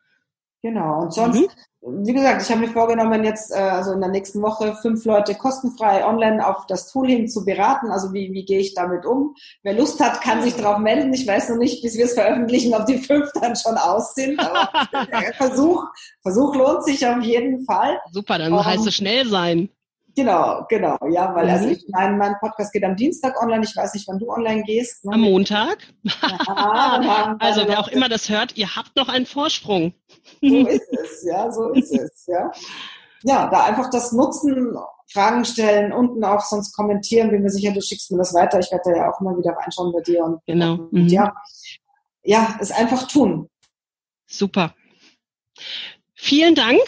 Genau. 0.61 1.03
Und 1.03 1.13
sonst, 1.13 1.39
mhm 1.39 1.47
wie 1.81 2.13
gesagt, 2.13 2.41
ich 2.41 2.49
habe 2.49 2.61
mir 2.61 2.71
vorgenommen, 2.71 3.23
jetzt 3.23 3.51
äh, 3.51 3.55
also 3.55 3.93
in 3.93 4.01
der 4.01 4.09
nächsten 4.09 4.41
Woche 4.41 4.75
fünf 4.81 5.05
Leute 5.05 5.33
kostenfrei 5.35 6.05
online 6.05 6.45
auf 6.45 6.65
das 6.67 6.91
Tool 6.91 7.07
hin 7.07 7.29
zu 7.29 7.45
beraten. 7.45 7.89
Also 7.89 8.13
wie, 8.13 8.33
wie 8.33 8.43
gehe 8.43 8.59
ich 8.59 8.73
damit 8.73 9.05
um? 9.05 9.33
Wer 9.63 9.75
Lust 9.75 9.99
hat, 10.01 10.19
kann 10.21 10.41
sich 10.41 10.55
darauf 10.55 10.79
melden. 10.79 11.13
Ich 11.13 11.25
weiß 11.25 11.49
noch 11.49 11.57
nicht, 11.57 11.81
bis 11.81 11.97
wir 11.97 12.05
es 12.05 12.15
veröffentlichen, 12.15 12.73
ob 12.73 12.85
die 12.85 12.97
fünf 12.97 13.31
dann 13.33 13.55
schon 13.55 13.77
aus 13.77 14.13
sind. 14.13 14.39
Aber 14.39 14.69
Versuch, 15.37 15.85
Versuch 16.21 16.53
lohnt 16.55 16.83
sich 16.83 17.05
auf 17.07 17.21
jeden 17.21 17.63
Fall. 17.63 17.97
Super, 18.11 18.39
dann 18.39 18.51
um, 18.51 18.65
heißt 18.65 18.85
es 18.85 18.95
schnell 18.95 19.25
sein. 19.27 19.69
Genau, 20.19 20.65
genau, 20.67 20.97
ja, 21.11 21.33
weil 21.33 21.49
also 21.49 21.63
mhm. 21.63 21.69
also 21.69 21.79
ich 21.79 21.85
mein, 21.87 22.17
mein 22.17 22.35
Podcast 22.41 22.73
geht 22.73 22.83
am 22.83 22.97
Dienstag 22.97 23.41
online. 23.41 23.63
Ich 23.63 23.73
weiß 23.73 23.93
nicht, 23.93 24.05
wann 24.09 24.19
du 24.19 24.29
online 24.29 24.63
gehst. 24.63 25.05
Ne? 25.05 25.13
Am 25.13 25.21
Montag. 25.21 25.77
Ja, 26.45 27.37
also 27.39 27.65
wer 27.65 27.79
auch 27.79 27.87
immer 27.87 28.09
das 28.09 28.27
hört, 28.27 28.57
ihr 28.57 28.75
habt 28.75 28.97
noch 28.97 29.07
einen 29.07 29.25
Vorsprung. 29.25 29.93
So 30.41 30.67
ist 30.67 30.91
es, 30.91 31.23
ja, 31.23 31.49
so 31.49 31.69
ist 31.69 31.93
es, 31.93 32.25
ja. 32.27 32.51
Ja, 33.23 33.49
da 33.49 33.63
einfach 33.63 33.89
das 33.89 34.11
nutzen, 34.11 34.75
Fragen 35.09 35.45
stellen, 35.45 35.93
unten 35.93 36.21
auch 36.25 36.41
sonst 36.41 36.73
kommentieren. 36.73 37.29
Bin 37.29 37.41
mir 37.41 37.49
sicher, 37.49 37.71
du 37.71 37.81
schickst 37.81 38.11
mir 38.11 38.17
das 38.17 38.33
weiter. 38.33 38.59
Ich 38.59 38.71
werde 38.71 38.91
da 38.91 38.97
ja 38.97 39.09
auch 39.09 39.21
immer 39.21 39.37
wieder 39.37 39.51
reinschauen 39.53 39.93
bei 39.93 40.01
dir 40.01 40.25
und, 40.25 40.41
genau. 40.45 40.73
und 40.73 40.91
mhm. 40.91 41.07
ja, 41.07 41.33
ja, 42.23 42.57
es 42.59 42.71
einfach 42.71 43.07
tun. 43.07 43.49
Super. 44.27 44.75
Vielen 46.13 46.55
Dank. 46.55 46.81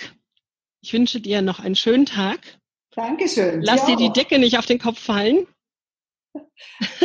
Ich 0.82 0.92
wünsche 0.92 1.22
dir 1.22 1.42
noch 1.42 1.60
einen 1.62 1.76
schönen 1.76 2.06
Tag. 2.06 2.61
Dankeschön. 2.96 3.62
Lass 3.62 3.86
dir 3.86 3.96
die 3.96 4.12
Decke 4.12 4.38
nicht 4.38 4.58
auf 4.58 4.66
den 4.66 4.80
Kopf 4.80 5.00
fallen. 5.00 5.48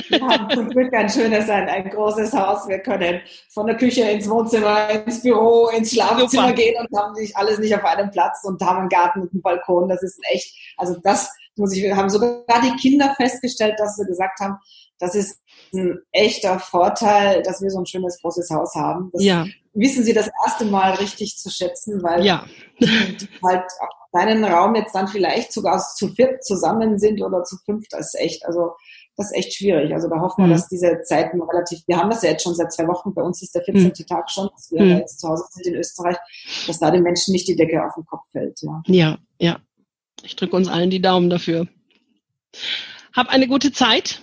Wir 0.09 0.20
haben 0.20 0.51
zum 0.55 0.68
Glück 0.68 0.92
ein 0.94 1.09
schönes, 1.09 1.49
ein, 1.49 1.68
ein 1.68 1.90
großes 1.90 2.33
Haus. 2.33 2.68
Wir 2.68 2.79
können 2.81 3.20
von 3.51 3.66
der 3.66 3.77
Küche 3.77 4.03
ins 4.03 4.29
Wohnzimmer, 4.29 4.90
ins 4.90 5.22
Büro, 5.22 5.68
ins 5.68 5.92
Schlafzimmer 5.92 6.49
Super. 6.49 6.53
gehen 6.53 6.75
und 6.79 6.99
haben 6.99 7.14
nicht 7.14 7.37
alles 7.37 7.59
nicht 7.59 7.75
auf 7.75 7.85
einem 7.85 8.11
Platz 8.11 8.44
und 8.44 8.61
haben 8.62 8.81
einen 8.81 8.88
Garten 8.88 9.22
und 9.22 9.33
einen 9.33 9.42
Balkon. 9.42 9.88
Das 9.88 10.03
ist 10.03 10.18
echt, 10.31 10.55
also 10.77 10.96
das 11.03 11.31
muss 11.57 11.75
ich, 11.75 11.83
wir 11.83 11.96
haben 11.96 12.11
sogar 12.11 12.44
die 12.62 12.77
Kinder 12.77 13.14
festgestellt, 13.16 13.75
dass 13.79 13.96
sie 13.96 14.07
gesagt 14.07 14.40
haben, 14.40 14.59
das 14.99 15.14
ist 15.14 15.40
ein 15.77 15.99
echter 16.12 16.59
Vorteil, 16.59 17.43
dass 17.43 17.62
wir 17.62 17.71
so 17.71 17.79
ein 17.79 17.87
schönes 17.87 18.21
großes 18.21 18.51
Haus 18.51 18.75
haben. 18.75 19.11
Das 19.12 19.23
ja. 19.23 19.47
wissen 19.75 20.05
sie 20.05 20.12
das 20.12 20.31
erste 20.45 20.65
Mal 20.65 20.95
richtig 20.95 21.37
zu 21.37 21.51
schätzen, 21.51 22.03
weil 22.03 22.25
ja. 22.25 22.45
halt 23.43 23.65
auch 23.81 24.07
kleinen 24.17 24.45
Raum 24.45 24.75
jetzt 24.75 24.95
dann 24.95 25.09
vielleicht 25.09 25.53
sogar 25.53 25.79
zu 25.79 26.09
viert 26.09 26.45
zusammen 26.45 26.99
sind 26.99 27.23
oder 27.23 27.45
zu 27.45 27.57
fünft, 27.65 27.93
das 27.93 28.15
ist 28.15 28.21
echt, 28.21 28.47
also 28.47 28.73
das 29.17 29.31
ist 29.31 29.37
echt 29.37 29.55
schwierig. 29.55 29.93
Also 29.95 30.09
da 30.09 30.21
hoffen 30.21 30.43
wir, 30.43 30.47
mhm. 30.47 30.53
dass 30.53 30.69
diese 30.69 31.01
Zeiten 31.03 31.41
relativ, 31.41 31.81
wir 31.87 31.97
haben 31.97 32.11
das 32.11 32.23
ja 32.23 32.31
jetzt 32.31 32.43
schon 32.43 32.55
seit 32.55 32.73
zwei 32.73 32.87
Wochen, 32.87 33.15
bei 33.15 33.23
uns 33.23 33.43
ist 33.43 33.55
der 33.55 33.62
14. 33.62 33.85
Mhm. 33.85 34.07
Tag 34.07 34.31
schon, 34.31 34.49
dass 34.55 34.71
wir 34.71 34.83
mhm. 34.83 34.99
jetzt 34.99 35.21
zu 35.21 35.29
Hause 35.29 35.45
sind 35.51 35.67
in 35.67 35.75
Österreich, 35.75 36.17
dass 36.67 36.79
da 36.79 36.91
den 36.91 37.03
Menschen 37.03 37.33
nicht 37.33 37.49
die 37.49 37.57
Decke 37.57 37.83
auf 37.85 37.95
den 37.95 38.05
Kopf 38.05 38.25
fällt. 38.33 38.61
Ja, 38.62 38.83
ja. 38.87 39.19
ja. 39.39 39.59
Ich 40.23 40.37
drücke 40.37 40.57
uns 40.57 40.69
allen 40.69 40.91
die 40.91 41.03
Daumen 41.03 41.31
dafür. 41.31 41.67
Hab 43.12 43.29
eine 43.29 43.49
gute 43.49 43.73
Zeit. 43.73 44.23